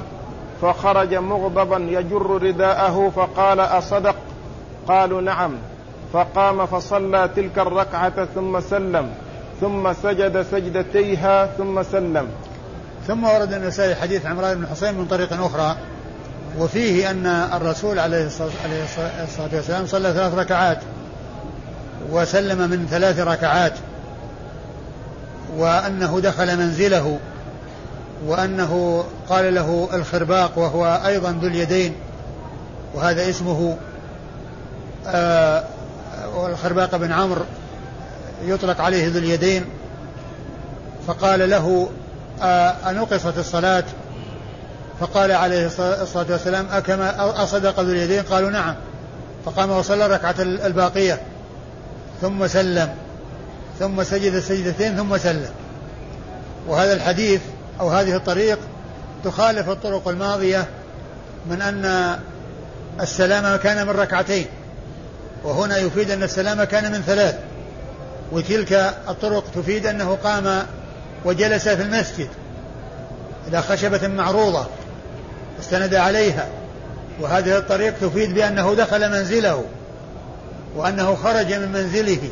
فخرج 0.61 1.15
مغضبا 1.15 1.77
يجر 1.77 2.41
رداءه 2.43 3.11
فقال 3.15 3.59
أصدق؟ 3.59 4.15
قالوا 4.87 5.21
نعم. 5.21 5.51
فقام 6.13 6.65
فصلى 6.65 7.29
تلك 7.35 7.59
الركعة 7.59 8.25
ثم 8.35 8.59
سلم 8.59 9.09
ثم 9.61 9.93
سجد 9.93 10.41
سجدتيها 10.51 11.45
ثم 11.45 11.83
سلم. 11.83 12.27
ثم 13.07 13.23
ورد 13.23 13.53
النسائي 13.53 13.95
حديث 13.95 14.25
عمران 14.25 14.57
بن 14.57 14.67
حسين 14.67 14.93
من 14.93 15.05
طريق 15.05 15.33
أخرى 15.33 15.75
وفيه 16.59 17.11
أن 17.11 17.25
الرسول 17.25 17.99
عليه 17.99 18.25
الصلاة 18.25 19.49
والسلام 19.53 19.85
صلى 19.85 20.13
ثلاث 20.13 20.33
ركعات 20.33 20.79
وسلم 22.11 22.69
من 22.69 22.87
ثلاث 22.89 23.19
ركعات. 23.19 23.73
وأنه 25.57 26.19
دخل 26.19 26.57
منزله 26.57 27.19
وأنه 28.25 29.03
قال 29.29 29.55
له 29.55 29.89
الخرباق 29.93 30.57
وهو 30.57 31.01
أيضا 31.05 31.31
ذو 31.41 31.47
اليدين 31.47 31.95
وهذا 32.93 33.29
اسمه 33.29 33.77
آه 35.07 35.63
والخرباق 36.35 36.95
بن 36.95 37.12
عمرو 37.12 37.45
يطلق 38.45 38.81
عليه 38.81 39.07
ذو 39.07 39.19
اليدين. 39.19 39.65
فقال 41.07 41.49
له 41.49 41.89
أنقصت 42.89 43.38
الصلاة؟ 43.38 43.83
فقال 44.99 45.31
عليه 45.31 45.65
الصلاة 46.01 46.25
والسلام 46.29 46.67
أكما 46.71 47.43
أصدق 47.43 47.79
ذو 47.79 47.91
اليدين؟ 47.91 48.23
قالوا 48.23 48.49
نعم. 48.49 48.75
فقام 49.45 49.71
وصلى 49.71 50.05
الركعة 50.05 50.35
الباقية 50.39 51.21
ثم 52.21 52.47
سلم. 52.47 52.89
ثم 53.79 54.03
سجد 54.03 54.33
السجدتين 54.33 54.97
ثم 54.97 55.17
سلم. 55.17 55.51
وهذا 56.67 56.93
الحديث 56.93 57.41
أو 57.79 57.89
هذه 57.89 58.15
الطريق 58.15 58.59
تخالف 59.23 59.69
الطرق 59.69 60.07
الماضية 60.07 60.65
من 61.49 61.61
أن 61.61 62.15
السلام 63.01 63.55
كان 63.55 63.87
من 63.87 63.93
ركعتين 63.93 64.45
وهنا 65.43 65.77
يفيد 65.77 66.11
أن 66.11 66.23
السلام 66.23 66.63
كان 66.63 66.91
من 66.91 67.01
ثلاث 67.01 67.35
وتلك 68.31 68.73
الطرق 69.09 69.43
تفيد 69.55 69.85
أنه 69.85 70.17
قام 70.23 70.65
وجلس 71.25 71.67
في 71.69 71.81
المسجد 71.81 72.27
إلى 73.47 73.61
خشبة 73.61 74.07
معروضة 74.07 74.67
استند 75.59 75.95
عليها 75.95 76.47
وهذه 77.21 77.57
الطريق 77.57 77.93
تفيد 78.01 78.33
بأنه 78.33 78.73
دخل 78.73 79.11
منزله 79.11 79.63
وأنه 80.75 81.15
خرج 81.15 81.53
من 81.53 81.71
منزله. 81.71 82.29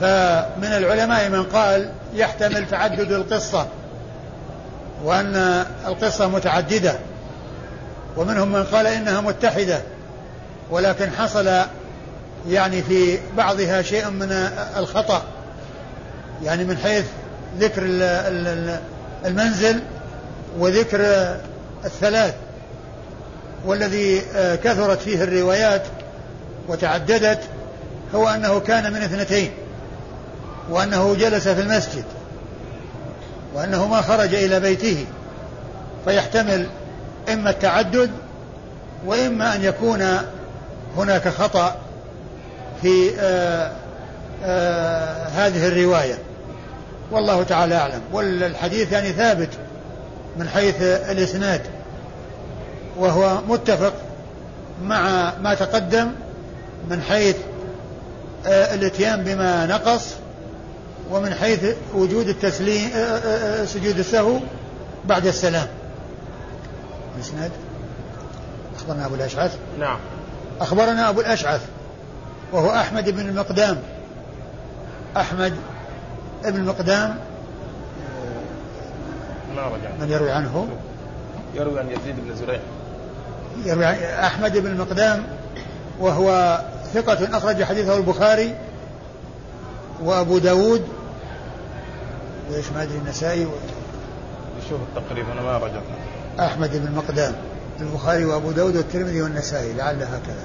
فمن 0.00 0.64
العلماء 0.64 1.28
من 1.28 1.42
قال 1.42 1.90
يحتمل 2.14 2.68
تعدد 2.68 3.12
القصة 3.12 3.66
وأن 5.04 5.64
القصة 5.86 6.28
متعددة 6.28 6.94
ومنهم 8.16 8.52
من 8.52 8.64
قال 8.64 8.86
إنها 8.86 9.20
متحدة 9.20 9.80
ولكن 10.70 11.10
حصل 11.10 11.50
يعني 12.48 12.82
في 12.82 13.18
بعضها 13.36 13.82
شيء 13.82 14.10
من 14.10 14.32
الخطأ 14.76 15.22
يعني 16.42 16.64
من 16.64 16.76
حيث 16.76 17.04
ذكر 17.58 17.82
المنزل 19.24 19.80
وذكر 20.58 21.00
الثلاث 21.84 22.34
والذي 23.66 24.20
كثرت 24.64 25.00
فيه 25.00 25.22
الروايات 25.22 25.82
وتعددت 26.68 27.40
هو 28.14 28.28
أنه 28.28 28.60
كان 28.60 28.92
من 28.92 29.02
اثنتين. 29.02 29.50
وأنه 30.70 31.14
جلس 31.14 31.48
في 31.48 31.60
المسجد 31.60 32.04
وأنه 33.54 33.86
ما 33.86 34.00
خرج 34.00 34.34
إلى 34.34 34.60
بيته 34.60 35.06
فيحتمل 36.04 36.66
إما 37.32 37.50
التعدد 37.50 38.10
وإما 39.06 39.54
أن 39.54 39.64
يكون 39.64 40.18
هناك 40.96 41.28
خطأ 41.28 41.76
في 42.82 43.10
آآ 43.20 43.66
آه، 43.66 43.72
آآ 44.44 45.26
آه، 45.26 45.28
هذه 45.28 45.68
الرواية. 45.68 46.18
والله 47.10 47.42
تعالى 47.42 47.74
أعلم. 47.76 48.00
والحديث 48.12 48.92
يعني 48.92 49.12
ثابت 49.12 49.48
من 50.36 50.48
حيث 50.48 50.82
الإسناد 50.82 51.60
وهو 52.98 53.38
متفق 53.48 53.92
مع 54.82 55.32
ما 55.42 55.54
تقدم 55.54 56.10
من 56.90 57.02
حيث 57.02 57.36
آه، 58.46 58.74
الإتيان 58.74 59.24
بما 59.24 59.66
نقص 59.66 60.14
ومن 61.10 61.34
حيث 61.34 61.74
وجود 61.94 62.28
التسليم 62.28 62.90
سجود 63.64 63.98
السهو 63.98 64.38
بعد 65.04 65.26
السلام. 65.26 65.66
الإسناد؟ 67.16 67.50
أخبرنا 68.76 69.06
أبو 69.06 69.14
الأشعث؟ 69.14 69.56
نعم. 69.78 69.98
أخبرنا 70.60 71.08
أبو 71.08 71.20
الأشعث 71.20 71.60
وهو 72.52 72.70
أحمد 72.70 73.10
بن 73.10 73.20
المقدام. 73.20 73.82
أحمد 75.16 75.54
بن 76.44 76.56
المقدام 76.56 77.18
ما 79.56 79.62
رجع. 79.62 79.90
من 80.00 80.10
يروي 80.10 80.30
عنه؟ 80.30 80.68
يروي 81.54 81.80
عن 81.80 81.86
يزيد 81.86 82.16
بن 82.28 82.36
زريع. 82.36 82.60
يروي 83.64 83.84
عن 83.84 83.94
أحمد 84.24 84.58
بن 84.58 84.66
المقدام 84.66 85.26
وهو 86.00 86.60
ثقة 86.94 87.36
أخرج 87.36 87.64
حديثه 87.64 87.96
البخاري 87.96 88.54
وأبو 90.02 90.38
داود 90.38 90.82
وإيش 92.50 92.72
ما 92.72 92.82
أدري 92.82 92.98
النسائي 92.98 93.46
و... 93.46 93.50
شوف 94.68 94.78
التقريب 94.80 95.26
أنا 95.30 95.42
ما 95.42 95.58
رجعت. 95.58 95.82
أحمد 96.40 96.76
بن 96.76 96.86
المقدام 96.86 97.34
البخاري 97.80 98.24
وأبو 98.24 98.50
داود 98.50 98.76
والترمذي 98.76 99.22
والنسائي 99.22 99.72
لعل 99.72 100.02
هكذا. 100.02 100.44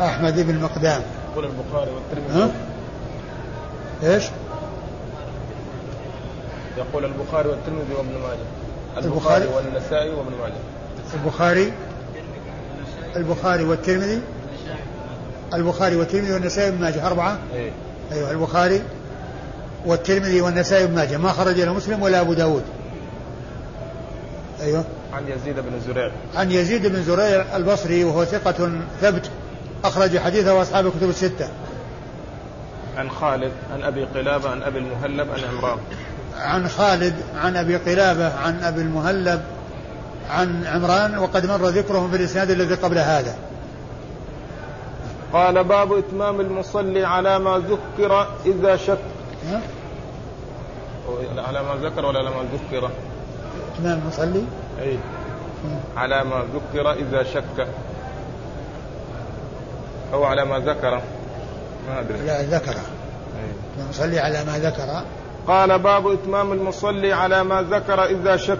أحمد 0.00 0.46
بن 0.46 0.60
مقدام. 0.60 1.02
يقول 1.32 1.44
البخاري 1.44 1.90
والترمذي؟ 1.90 2.52
إيش؟ 4.02 4.24
يقول 6.76 7.04
البخاري 7.04 7.48
والترمذي 7.48 7.94
وابن 7.98 8.12
ماجه. 8.22 9.06
البخاري 9.06 9.46
والنسائي 9.46 10.10
وابن 10.10 10.32
ماجه. 10.42 10.52
البخاري؟ 11.14 11.72
البخاري 13.16 13.64
والترمذي؟ 13.64 14.20
البخاري 15.54 15.96
والترمذي 15.96 16.32
والنسائي 16.32 16.70
وابن 16.70 16.80
ماجه 16.80 17.06
أربعة؟ 17.06 17.38
أيه. 17.54 17.70
أيوه 18.12 18.30
البخاري؟ 18.30 18.82
والترمذي 19.86 20.40
والنسائي 20.40 20.84
وابن 20.84 20.94
ماجه 20.94 21.16
ما 21.16 21.32
خرج 21.32 21.60
له 21.60 21.72
مسلم 21.74 22.02
ولا 22.02 22.20
أبو 22.20 22.32
داود. 22.32 22.62
أيوه. 24.60 24.84
عن 25.12 25.28
يزيد 25.28 25.56
بن 25.56 25.80
زريع. 25.86 26.10
عن 26.36 26.50
يزيد 26.50 26.86
بن 26.86 27.02
زريع 27.02 27.56
البصري 27.56 28.04
وهو 28.04 28.24
ثقة 28.24 28.70
ثبت 29.00 29.30
أخرج 29.84 30.18
حديثه 30.18 30.62
أصحاب 30.62 30.86
الكتب 30.86 31.08
الستة. 31.08 31.48
عن 32.96 33.10
خالد 33.10 33.52
عن 33.72 33.82
أبي 33.82 34.04
قلابة 34.04 34.50
عن 34.50 34.62
أبي 34.62 34.78
المهلب 34.78 35.28
عن 35.30 35.40
عمران. 35.56 35.78
عن 36.38 36.68
خالد 36.68 37.14
عن 37.36 37.56
أبي 37.56 37.76
قلابة 37.76 38.34
عن 38.34 38.64
أبي 38.64 38.80
المهلب 38.80 39.42
عن 40.30 40.66
عمران 40.66 41.18
وقد 41.18 41.46
مر 41.46 41.68
ذكرهم 41.68 42.10
في 42.10 42.16
الإسناد 42.16 42.50
الذي 42.50 42.74
قبل 42.74 42.98
هذا. 42.98 43.36
قال 45.32 45.64
باب 45.64 45.92
إتمام 45.92 46.40
المصلي 46.40 47.04
على 47.04 47.38
ما 47.38 47.62
ذكر 47.68 48.28
إذا 48.46 48.76
شك. 48.76 48.98
على 51.38 51.62
ما 51.62 51.88
ذكر 51.88 52.06
ولا 52.06 52.18
على 52.18 52.30
ما 52.30 52.44
ذكر؟ 52.52 52.90
إتمام 53.74 53.98
المصلي 53.98 54.44
أي. 54.80 54.98
على 55.96 56.24
ما 56.24 56.44
ذكر 56.54 56.92
إذا 56.92 57.22
شك. 57.22 57.68
أو 60.12 60.24
على 60.24 60.44
ما 60.44 60.58
ذكر. 60.58 61.00
ما 61.88 62.00
أدري. 62.00 62.18
لا 62.18 62.42
ذكر. 62.42 62.74
المصلي 63.78 64.18
على 64.18 64.44
ما 64.44 64.58
ذكر. 64.58 65.02
قال 65.46 65.78
باب 65.78 66.06
إتمام 66.06 66.52
المصلي 66.52 67.12
على 67.12 67.44
ما 67.44 67.62
ذكر 67.62 68.04
إذا 68.04 68.36
شك. 68.36 68.58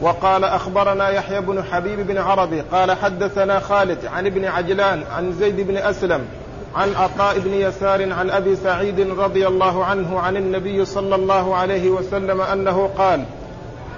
وقال 0.00 0.44
أخبرنا 0.44 1.08
يحيى 1.08 1.40
بن 1.40 1.64
حبيب 1.64 2.06
بن 2.06 2.18
عربي 2.18 2.60
قال 2.60 2.92
حدثنا 2.92 3.60
خالد 3.60 4.06
عن 4.06 4.26
ابن 4.26 4.44
عجلان 4.44 5.04
عن 5.10 5.32
زيد 5.32 5.60
بن 5.60 5.76
أسلم 5.76 6.26
عن 6.74 6.94
عطاء 6.94 7.38
بن 7.38 7.54
يسار 7.54 8.12
عن 8.12 8.30
أبي 8.30 8.56
سعيد 8.56 9.00
رضي 9.00 9.46
الله 9.46 9.84
عنه 9.84 10.20
عن 10.20 10.36
النبي 10.36 10.84
صلى 10.84 11.14
الله 11.14 11.54
عليه 11.54 11.90
وسلم 11.90 12.40
أنه 12.40 12.90
قال 12.98 13.24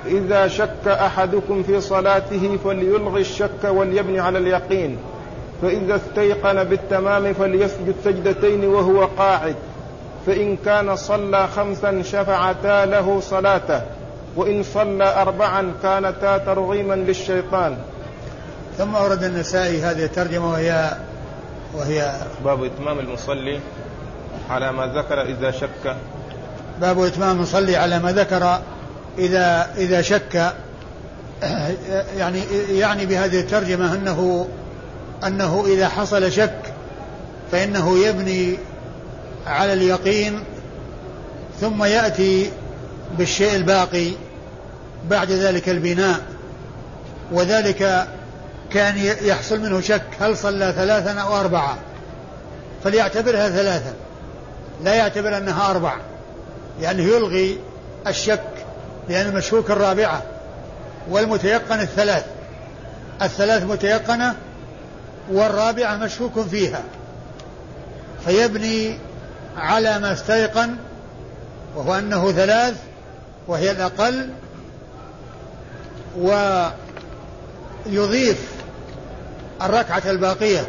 إذا 0.07 0.49
شك 0.49 0.89
أحدكم 0.89 1.63
في 1.63 1.81
صلاته 1.81 2.59
فليلغي 2.65 3.21
الشك 3.21 3.65
وليبني 3.65 4.21
على 4.21 4.39
اليقين 4.39 4.99
فإذا 5.63 5.97
استيقن 5.97 6.65
بالتمام 6.65 7.33
فليسجد 7.33 7.95
سجدتين 8.05 8.65
وهو 8.65 9.05
قاعد 9.05 9.55
فإن 10.27 10.57
كان 10.57 10.97
صلى 10.97 11.49
خمسا 11.57 12.03
شفعتا 12.03 12.87
له 12.87 13.21
صلاته 13.21 13.83
وإن 14.37 14.63
صلى 14.63 15.15
أربعا 15.23 15.73
كانتا 15.83 16.39
ترغيما 16.39 16.95
للشيطان. 16.95 17.77
ثم 18.79 18.95
أورد 18.97 19.25
النسائي 19.25 19.81
هذه 19.81 20.05
الترجمة 20.05 20.51
وهي 20.51 20.91
وهي 21.75 22.13
باب 22.45 22.65
إتمام 22.65 22.99
المصلي 22.99 23.61
على 24.51 24.73
ما 24.73 24.87
ذكر 24.87 25.23
إذا 25.23 25.51
شك. 25.51 25.97
باب 26.81 27.01
إتمام 27.01 27.37
المصلي 27.37 27.77
على 27.77 27.99
ما 27.99 28.13
ذكر 28.13 28.61
إذا 29.19 29.71
إذا 29.77 30.03
شك. 30.03 30.55
يعني 32.17 32.43
يعني 32.71 33.07
بهذه 33.07 33.41
الترجمة 33.41 33.95
أنه 33.95 34.49
أنه 35.27 35.65
إذا 35.67 35.89
حصل 35.89 36.33
شك 36.33 36.75
فإنه 37.53 37.99
يبني 37.99 38.59
على 39.47 39.73
اليقين 39.73 40.45
ثم 41.61 41.85
يأتي 41.85 42.51
بالشيء 43.19 43.57
الباقي 43.57 44.11
بعد 45.11 45.31
ذلك 45.31 45.69
البناء. 45.69 46.21
وذلك 47.33 48.09
كان 48.73 48.99
يحصل 49.23 49.61
منه 49.61 49.81
شك 49.81 50.03
هل 50.21 50.37
صلى 50.37 50.73
ثلاثا 50.77 51.21
أو 51.21 51.37
أربعة 51.41 51.79
فليعتبرها 52.85 53.49
ثلاثا. 53.49 53.95
لا 54.85 54.95
يعتبر 54.95 55.37
أنها 55.37 55.71
أربع 55.71 55.97
لأنه 56.81 57.03
يلغي 57.03 57.59
الشك 58.07 58.67
لأن 59.09 59.27
المشكوك 59.27 59.71
الرابعة 59.71 60.23
والمتيقن 61.11 61.81
الثلاث. 61.81 62.25
الثلاث 63.23 63.63
متيقنة 63.63 64.35
والرابعة 65.31 65.97
مشكوك 65.97 66.41
فيها. 66.41 66.83
فيبني 68.25 68.99
على 69.57 69.99
ما 69.99 70.13
استيقن 70.13 70.77
وهو 71.77 71.95
أنه 71.95 72.33
ثلاث 72.33 72.75
وهي 73.49 73.71
الأقل 73.71 74.31
ويضيف 77.87 78.60
الركعة 79.63 80.03
الباقية. 80.07 80.67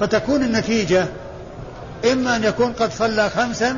فتكون 0.00 0.42
النتيجة 0.42 1.06
إما 2.12 2.36
أن 2.36 2.44
يكون 2.44 2.72
قد 2.72 2.92
صلى 2.92 3.30
خمسا 3.30 3.76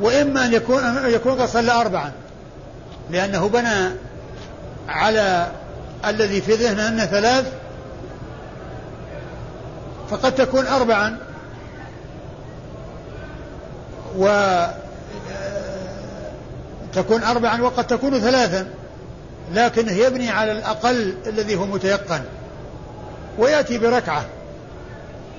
وإما 0.00 0.44
أن 0.44 0.52
يكون 0.52 0.82
يكون 1.06 1.40
قد 1.40 1.48
صلى 1.48 1.72
أربعا. 1.72 2.12
لأنه 3.10 3.48
بنى 3.48 3.90
على 4.88 5.50
الذي 6.06 6.40
في 6.40 6.52
ذهنه 6.52 6.88
أنه 6.88 7.06
ثلاث 7.06 7.52
فقد 10.10 10.34
تكون 10.34 10.66
أربعا. 10.66 11.18
و 14.18 14.56
تكون 16.92 17.22
أربعا 17.22 17.62
وقد 17.62 17.86
تكون 17.86 18.20
ثلاثا. 18.20 18.66
لكنه 19.52 19.92
يبني 19.92 20.30
على 20.30 20.52
الأقل 20.52 21.14
الذي 21.26 21.56
هو 21.56 21.66
متيقن. 21.66 22.22
ويأتي 23.38 23.78
بركعة. 23.78 24.24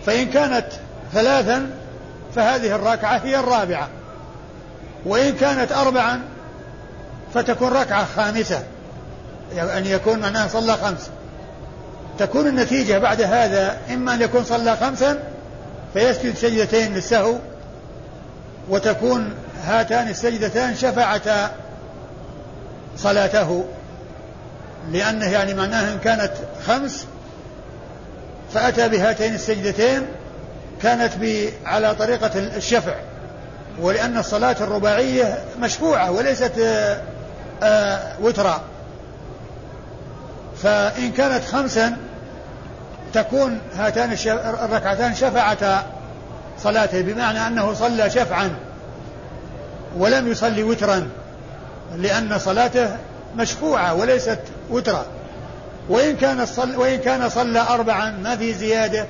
فإن 0.06 0.30
كانت 0.30 0.66
ثلاثا 1.14 1.70
فهذه 2.36 2.76
الركعة 2.76 3.18
هي 3.18 3.40
الرابعة. 3.40 3.90
وإن 5.06 5.34
كانت 5.34 5.72
أربعا 5.72 6.22
فتكون 7.34 7.68
ركعة 7.68 8.06
خامسة. 8.16 8.64
أن 9.54 9.86
يكون 9.86 10.20
معناها 10.20 10.48
صلى 10.48 10.74
خمس. 10.74 11.10
تكون 12.20 12.48
النتيجة 12.48 12.98
بعد 12.98 13.22
هذا 13.22 13.78
إما 13.94 14.14
أن 14.14 14.22
يكون 14.22 14.44
صلى 14.44 14.78
خمسا 14.78 15.24
فيسجد 15.94 16.36
سجدتين 16.36 16.94
للسهو 16.94 17.36
وتكون 18.70 19.34
هاتان 19.66 20.08
السجدتان 20.08 20.76
شفعتا 20.76 21.52
صلاته. 22.98 23.66
لأنه 24.92 25.26
يعني 25.26 25.54
معناه 25.54 25.94
إن 25.94 26.00
كانت 26.00 26.32
خمس 26.68 27.06
فأتى 28.54 28.90
بهاتين 28.90 29.36
السجدتين 29.36 30.02
كانت 30.82 31.14
على 31.66 31.96
طريقة 31.96 32.32
الشفع 32.36 32.96
ولأن 33.80 34.18
الصلاة 34.18 34.56
الرباعية 34.62 35.38
مشفوعة 35.60 36.12
وليست 36.12 36.52
آه، 36.60 37.02
آآ 37.64 38.14
وترا. 38.22 38.62
فإن 40.64 41.12
كانت 41.12 41.46
خمسا 41.46 41.98
تكون 43.14 43.60
هاتان 43.76 44.18
الركعتان 44.64 45.16
شفعتا 45.16 45.86
صلاته 46.60 47.02
بمعنى 47.02 47.48
أنه 47.48 47.74
صلى 47.74 48.10
شفعا 48.10 48.52
ولم 49.98 50.32
يصلي 50.32 50.64
وترا 50.64 51.10
لأن 51.96 52.40
صلاته 52.40 52.98
مشفوعة 53.38 53.94
وليست 53.94 54.40
وترا. 54.70 55.06
وإن 55.90 56.16
كان 56.16 56.46
صل 56.46 56.76
وإن 56.76 57.00
كان 57.00 57.30
صلى 57.30 57.60
أربعا 57.60 58.12
ما 58.12 58.36
في 58.36 58.54
زيادة 58.54 59.06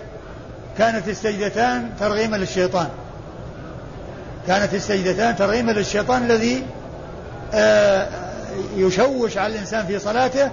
كانت 0.78 1.08
السجدتان 1.08 1.90
ترغيما 2.00 2.38
للشيطان. 2.38 2.88
كانت 4.48 4.74
السجدتان 4.74 5.36
ترغيما 5.36 5.72
للشيطان 5.72 6.24
الذي 6.24 6.64
آه، 7.54 8.08
يشوش 8.76 9.38
على 9.38 9.54
الإنسان 9.54 9.86
في 9.86 10.00
صلاته 10.00 10.52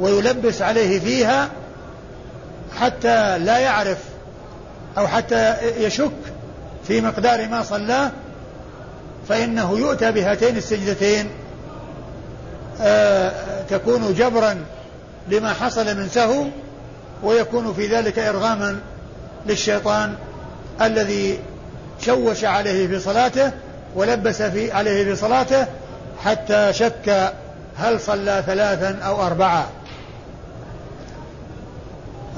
ويلبس 0.00 0.62
عليه 0.62 1.00
فيها 1.00 1.48
حتى 2.80 3.38
لا 3.38 3.58
يعرف 3.58 3.98
أو 4.98 5.06
حتى 5.06 5.54
يشك 5.78 6.12
في 6.88 7.00
مقدار 7.00 7.48
ما 7.48 7.62
صلاه 7.62 8.10
فإنه 9.28 9.78
يؤتى 9.78 10.12
بهاتين 10.12 10.56
السجدتين 10.56 11.30
تكون 13.68 14.14
جبرا 14.14 14.64
لما 15.28 15.52
حصل 15.52 15.96
من 15.96 16.08
سهو 16.08 16.44
ويكون 17.22 17.74
في 17.74 17.86
ذلك 17.86 18.18
إرغاما 18.18 18.80
للشيطان 19.46 20.14
الذي 20.82 21.38
شوش 22.00 22.44
عليه 22.44 22.86
في 22.86 22.98
صلاته 23.00 23.52
ولبس 23.94 24.42
في 24.42 24.72
عليه 24.72 25.04
في 25.04 25.16
صلاته 25.16 25.66
حتى 26.24 26.72
شك 26.72 27.32
هل 27.76 28.00
صلى 28.00 28.42
ثلاثا 28.46 28.98
أو 29.02 29.26
أربعة. 29.26 29.68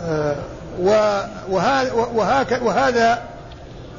آه 0.00 0.36
وهذا, 1.48 1.92
وهذا 2.62 3.22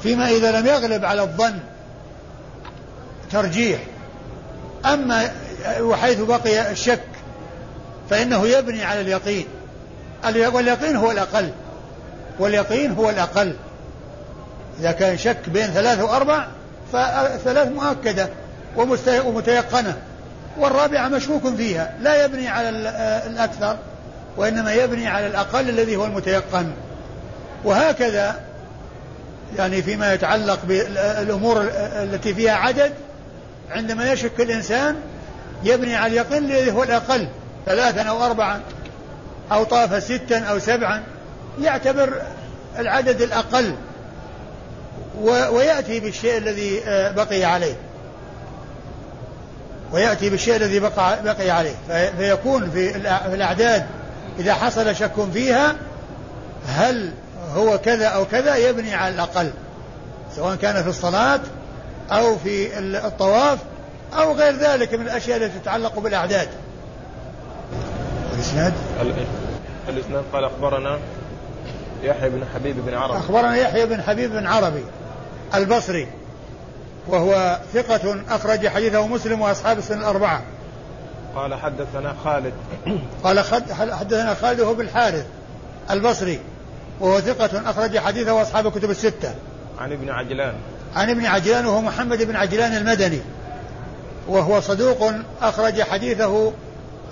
فيما 0.02 0.28
إذا 0.28 0.60
لم 0.60 0.66
يغلب 0.66 1.04
على 1.04 1.22
الظن 1.22 1.58
ترجيح. 3.32 3.80
أما 4.84 5.30
وحيث 5.80 6.20
بقي 6.20 6.70
الشك 6.70 7.00
فإنه 8.10 8.46
يبني 8.46 8.84
على 8.84 9.00
اليقين. 9.00 9.46
واليقين 10.24 10.96
هو 10.96 11.10
الأقل. 11.10 11.50
واليقين 12.38 12.92
هو 12.92 13.10
الأقل. 13.10 13.54
إذا 14.80 14.92
كان 14.92 15.18
شك 15.18 15.48
بين 15.48 15.66
ثلاث 15.66 16.00
وأربع 16.00 16.46
فثلاث 16.92 17.68
مؤكدة 17.68 18.28
ومتيقنة. 19.24 19.96
والرابعة 20.58 21.08
مشكوك 21.08 21.54
فيها. 21.54 21.94
لا 22.00 22.24
يبني 22.24 22.48
على 22.48 22.68
الأكثر 23.26 23.76
وإنما 24.36 24.74
يبني 24.74 25.08
على 25.08 25.26
الأقل 25.26 25.68
الذي 25.68 25.96
هو 25.96 26.04
المتيقن. 26.04 26.72
وهكذا 27.64 28.40
يعني 29.58 29.82
فيما 29.82 30.14
يتعلق 30.14 30.58
بالأمور 30.64 31.70
التي 31.74 32.34
فيها 32.34 32.52
عدد 32.52 32.92
عندما 33.70 34.12
يشك 34.12 34.40
الإنسان 34.40 34.96
يبني 35.64 35.96
على 35.96 36.12
اليقين 36.12 36.44
الذي 36.44 36.72
هو 36.72 36.82
الأقل 36.82 37.28
ثلاثا 37.66 38.02
أو 38.02 38.24
أربعا 38.24 38.60
أو 39.52 39.64
طاف 39.64 40.02
ستا 40.02 40.38
أو 40.38 40.58
سبعا. 40.58 41.02
يعتبر 41.60 42.22
العدد 42.78 43.22
الأقل 43.22 43.74
ويأتي 45.50 46.00
بالشيء 46.00 46.38
الذي 46.38 46.80
آه، 46.86 47.10
بقي 47.10 47.44
عليه. 47.44 47.76
ويأتي 49.92 50.30
بالشيء 50.30 50.56
الذي 50.56 50.80
بقى, 50.80 51.22
بقي 51.22 51.50
عليه. 51.50 51.74
فيكون 52.18 52.70
في 52.70 52.96
الأعداد 53.34 53.86
إذا 54.38 54.54
حصل 54.54 54.96
شك 54.96 55.12
فيها 55.32 55.76
هل 56.68 57.10
هو 57.54 57.78
كذا 57.78 58.06
أو 58.06 58.24
كذا 58.24 58.56
يبني 58.56 58.94
على 58.94 59.14
الأقل 59.14 59.50
سواء 60.36 60.56
كان 60.56 60.82
في 60.82 60.88
الصلاة 60.88 61.40
أو 62.10 62.36
في 62.38 62.78
الطواف 62.78 63.58
أو 64.16 64.32
غير 64.32 64.56
ذلك 64.56 64.94
من 64.94 65.06
الأشياء 65.06 65.36
التي 65.36 65.58
تتعلق 65.58 65.98
بالأعداد. 65.98 66.48
الإسناد 68.34 68.72
الإسناد 69.88 70.24
قال 70.32 70.44
أخبرنا 70.44 70.98
يحيى 72.02 72.30
بن 72.30 72.44
حبيب 72.54 72.76
بن 72.86 72.94
عربي. 72.94 73.18
أخبرنا 73.18 73.56
يحيى 73.56 73.86
بن 73.86 74.02
حبيب 74.02 74.30
بن 74.30 74.46
عربي 74.46 74.84
البصري 75.54 76.08
وهو 77.08 77.58
ثقة 77.74 78.16
أخرج 78.30 78.68
حديثه 78.68 79.06
مسلم 79.06 79.40
وأصحاب 79.40 79.78
السنة 79.78 80.00
الأربعة. 80.00 80.42
قال 81.34 81.54
حدثنا 81.54 82.14
خالد. 82.24 82.52
قال 83.24 83.40
حدثنا 83.70 84.34
خالد 84.34 84.60
وهو 84.60 84.74
بالحارث 84.74 85.26
البصري 85.90 86.40
وهو 87.00 87.20
ثقة 87.20 87.70
أخرج 87.70 87.98
حديثه 87.98 88.32
وأصحاب 88.32 88.66
الكتب 88.66 88.90
الستة. 88.90 89.34
عن 89.78 89.92
ابن 89.92 90.10
عجلان. 90.10 90.54
عن 90.96 91.10
ابن 91.10 91.26
عجلان 91.26 91.66
وهو 91.66 91.80
محمد 91.80 92.22
بن 92.22 92.36
عجلان 92.36 92.76
المدني. 92.76 93.20
وهو 94.28 94.60
صدوق 94.60 95.12
أخرج 95.42 95.82
حديثه 95.82 96.52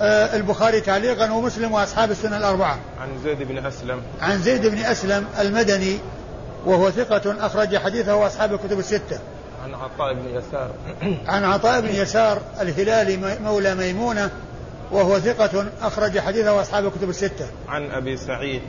آه، 0.01 0.37
البخاري 0.37 0.81
تعليقا 0.81 1.33
ومسلم 1.33 1.73
وأصحاب 1.73 2.11
السنة 2.11 2.37
الأربعة. 2.37 2.79
عن 3.01 3.09
زيد 3.25 3.43
بن 3.43 3.67
أسلم. 3.67 4.03
عن 4.21 4.39
زيد 4.39 4.67
بن 4.67 4.79
أسلم 4.79 5.27
المدني 5.41 5.99
وهو 6.67 6.91
ثقة 6.91 7.47
أخرج 7.47 7.77
حديثه 7.77 8.17
وأصحاب 8.17 8.53
الكتب 8.53 8.79
الستة. 8.79 9.19
عن 9.65 9.75
عطاء 9.75 10.15
بن 10.15 10.29
يسار. 10.29 10.71
عن 11.33 11.45
عطاء 11.45 11.81
بن 11.81 11.89
يسار 11.89 12.43
الهلالي 12.61 13.39
مولى 13.45 13.75
ميمونة 13.75 14.31
وهو 14.93 15.19
ثقة 15.19 15.67
أخرج 15.83 16.19
حديثه 16.19 16.55
وأصحاب 16.55 16.87
الكتب 16.87 17.11
الستة. 17.11 17.47
عن 17.69 17.91
أبي 17.91 18.17
سعيد. 18.17 18.63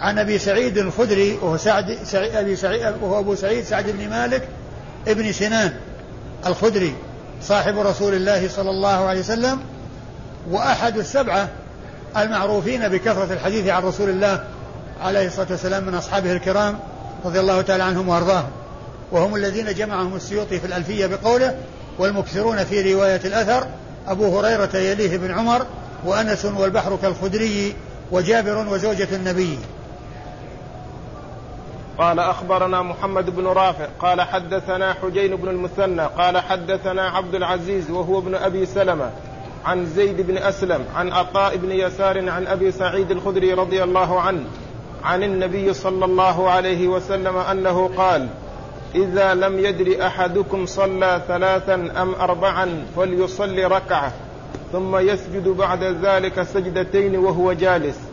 عن 0.00 0.18
أبي 0.18 0.38
سعيد 0.38 0.78
الخدري 0.78 1.38
وهو 1.42 1.56
سعد 1.56 1.98
سعيد 2.04 2.34
أبي 2.34 2.56
سعيد 2.56 2.82
وهو 3.02 3.18
أبو 3.18 3.34
سعيد 3.34 3.64
سعد 3.64 3.90
بن 3.90 4.10
مالك 4.10 4.48
ابن 5.08 5.32
سنان 5.32 5.72
الخدري. 6.46 6.94
صاحب 7.42 7.78
رسول 7.78 8.14
الله 8.14 8.48
صلى 8.48 8.70
الله 8.70 9.06
عليه 9.06 9.20
وسلم 9.20 9.60
وأحد 10.50 10.96
السبعة 10.96 11.48
المعروفين 12.16 12.88
بكثرة 12.88 13.32
الحديث 13.32 13.68
عن 13.68 13.82
رسول 13.82 14.10
الله 14.10 14.44
عليه 15.00 15.26
الصلاة 15.26 15.46
والسلام 15.50 15.84
من 15.84 15.94
أصحابه 15.94 16.32
الكرام 16.32 16.78
رضي 17.24 17.40
الله 17.40 17.62
تعالى 17.62 17.82
عنهم 17.82 18.08
وأرضاهم. 18.08 18.50
وهم 19.12 19.34
الذين 19.34 19.74
جمعهم 19.74 20.16
السيوطي 20.16 20.60
في 20.60 20.66
الألفية 20.66 21.06
بقوله 21.06 21.56
والمكثرون 21.98 22.64
في 22.64 22.94
رواية 22.94 23.20
الأثر 23.24 23.66
أبو 24.08 24.38
هريرة 24.38 24.76
يليه 24.76 25.16
بن 25.16 25.30
عمر 25.30 25.66
وأنس 26.04 26.44
والبحر 26.44 26.98
كالخدري 27.02 27.76
وجابر 28.12 28.68
وزوجة 28.68 29.08
النبي. 29.12 29.58
قال 31.98 32.18
أخبرنا 32.18 32.82
محمد 32.82 33.36
بن 33.36 33.46
رافع 33.46 33.86
قال 34.00 34.20
حدثنا 34.20 34.92
حجين 34.92 35.36
بن 35.36 35.48
المثنى 35.48 36.02
قال 36.02 36.38
حدثنا 36.38 37.02
عبد 37.08 37.34
العزيز 37.34 37.90
وهو 37.90 38.18
ابن 38.18 38.34
أبي 38.34 38.66
سلمة 38.66 39.10
عن 39.64 39.86
زيد 39.86 40.20
بن 40.20 40.38
أسلم 40.38 40.84
عن 40.96 41.12
عطاء 41.12 41.56
بن 41.56 41.70
يسار 41.72 42.30
عن 42.30 42.46
أبي 42.46 42.70
سعيد 42.70 43.10
الخدري 43.10 43.52
رضي 43.52 43.82
الله 43.82 44.20
عنه 44.20 44.44
عن 45.04 45.22
النبي 45.22 45.74
صلى 45.74 46.04
الله 46.04 46.50
عليه 46.50 46.88
وسلم 46.88 47.36
أنه 47.36 47.90
قال 47.96 48.28
إذا 48.94 49.34
لم 49.34 49.58
يدر 49.58 50.06
أحدكم 50.06 50.66
صلى 50.66 51.22
ثلاثا 51.28 51.74
أم 51.74 52.14
أربعا 52.14 52.84
فليصلي 52.96 53.64
ركعة 53.64 54.12
ثم 54.72 54.96
يسجد 54.96 55.48
بعد 55.48 55.84
ذلك 55.84 56.42
سجدتين 56.42 57.16
وهو 57.16 57.52
جالس 57.52 58.07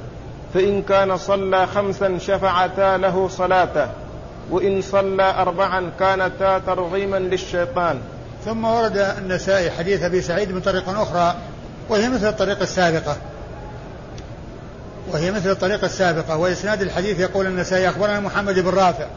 فإن 0.55 0.81
كان 0.81 1.17
صلى 1.17 1.67
خمسا 1.67 2.17
شفعتا 2.17 2.97
له 2.97 3.27
صلاته 3.27 3.87
وإن 4.49 4.81
صلى 4.81 5.23
أربعا 5.23 5.91
كانتا 5.99 6.59
ترغيما 6.59 7.17
للشيطان. 7.17 7.99
ثم 8.45 8.65
ورد 8.65 8.97
النسائي 8.97 9.71
حديث 9.71 10.03
أبي 10.03 10.21
سعيد 10.21 10.51
من 10.51 10.61
طريق 10.61 10.89
أخرى 10.89 11.35
وهي 11.89 12.09
مثل 12.09 12.27
الطريقة 12.27 12.63
السابقة. 12.63 13.17
وهي 15.11 15.31
مثل 15.31 15.51
الطريقة 15.51 15.85
السابقة. 15.85 16.37
وإسناد 16.37 16.81
الحديث 16.81 17.19
يقول 17.19 17.45
النسائي 17.45 17.89
أخبرنا 17.89 18.19
محمد 18.19 18.59
بن 18.59 18.69
رافع 18.69 19.07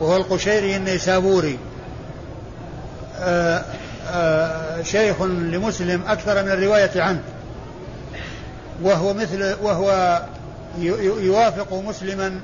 وهو 0.00 0.16
القشيري 0.16 0.76
النيسابوري. 0.76 1.58
آه، 3.20 3.62
آه، 4.10 4.82
شيخ 4.82 5.22
لمسلم 5.22 6.02
أكثر 6.08 6.42
من 6.42 6.50
الرواية 6.50 7.02
عنه. 7.02 7.22
وهو 8.82 9.14
مثل 9.14 9.56
وهو 9.62 10.20
يوافق 10.78 11.74
مسلما 11.74 12.40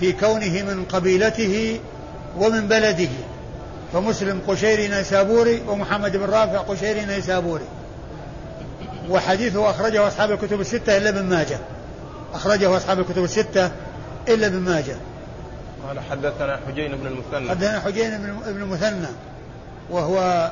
في 0.00 0.12
كونه 0.12 0.62
من 0.62 0.84
قبيلته 0.84 1.80
ومن 2.38 2.68
بلده. 2.68 3.08
فمسلم 3.92 4.40
قشيري 4.48 4.88
نيسابوري 4.88 5.62
ومحمد 5.68 6.16
بن 6.16 6.24
رافع 6.24 6.58
قشيري 6.58 7.04
نيسابوري. 7.04 7.64
وحديثه 9.10 9.70
أخرجه 9.70 10.08
أصحاب 10.08 10.32
الكتب 10.32 10.60
الستة 10.60 10.96
إلا 10.96 11.08
ابن 11.08 11.22
ماجه. 11.22 11.58
أخرجه 12.34 12.76
أصحاب 12.76 13.00
الكتب 13.00 13.24
الستة 13.24 13.70
إلا 14.28 14.46
ابن 14.46 14.58
ماجه. 14.58 14.96
قال 15.88 16.00
حدثنا 16.00 16.60
حجين 16.66 16.96
بن 16.96 17.06
المثنى. 17.06 17.50
حدثنا 17.50 17.80
حجين 17.80 18.18
بن 18.46 18.62
المثنى. 18.62 19.08
وهو 19.90 20.50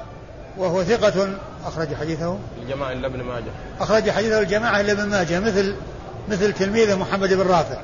وهو 0.59 0.85
ثقة 0.85 1.39
أخرج 1.67 1.95
حديثه. 1.95 2.39
الجماعة 2.63 2.93
إلا 2.93 3.07
ابن 3.07 3.23
ماجه. 3.23 3.51
أخرج 3.81 4.11
حديثه 4.11 4.39
الجماعة 4.41 4.81
إلا 4.81 4.93
ابن 4.93 5.05
ماجه. 5.09 5.41
مثل 5.41 5.75
مثل 6.31 6.53
تلميذه 6.53 6.97
محمد 6.97 7.35
بن 7.35 7.43
رافع 7.43 7.81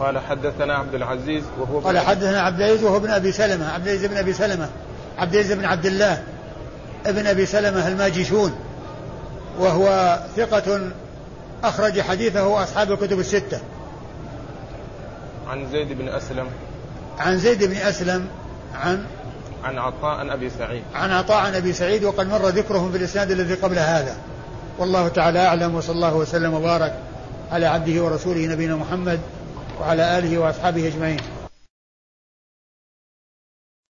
قال 0.00 0.18
حدثنا 0.18 0.74
عبد 0.74 0.94
العزيز 0.94 1.44
وهو 1.60 1.78
قال 1.78 1.98
حدثنا 1.98 2.40
عبد 2.40 2.60
العزيز 2.60 2.84
وهو 2.84 2.96
ابن 2.96 3.10
أبي 3.10 3.32
سلمة 3.32 3.72
عبد 3.72 3.88
العزيز 3.88 4.10
بن 4.10 4.16
أبي 4.16 4.32
سلمة 4.32 4.68
عبد 5.18 5.34
العزيز 5.34 5.52
بن 5.52 5.64
عبد 5.64 5.86
الله 5.86 6.22
ابن 7.06 7.26
أبي 7.26 7.46
سلمة 7.46 7.88
الماجشون 7.88 8.54
وهو 9.58 10.18
ثقة 10.36 10.80
أخرج 11.64 12.00
حديثه 12.00 12.62
أصحاب 12.62 12.92
الكتب 12.92 13.20
الستة. 13.20 13.60
عن 15.48 15.70
زيد 15.72 15.92
بن 15.92 16.08
أسلم. 16.08 16.46
عن 17.18 17.38
زيد 17.38 17.64
بن 17.64 17.76
أسلم 17.76 18.26
عن 18.74 19.04
عن 19.64 19.78
عطاء 19.78 20.16
عن 20.16 20.30
أبي 20.30 20.50
سعيد. 20.50 20.82
عن 20.94 21.10
عطاء 21.10 21.36
عن 21.36 21.54
أبي 21.54 21.72
سعيد 21.72 22.04
وقد 22.04 22.28
مر 22.28 22.48
ذكرهم 22.48 22.92
في 22.92 22.98
الإسناد 22.98 23.30
الذي 23.30 23.54
قبل 23.54 23.78
هذا. 23.78 24.16
والله 24.78 25.08
تعالى 25.08 25.46
أعلم 25.46 25.74
وصلى 25.74 25.94
الله 25.94 26.14
وسلم 26.14 26.54
وبارك 26.54 26.98
على 27.52 27.66
عبده 27.66 28.02
ورسوله 28.04 28.46
نبينا 28.46 28.76
محمد 28.76 29.20
وعلى 29.80 30.18
آله 30.18 30.38
وأصحابه 30.38 30.88
أجمعين. 30.88 31.20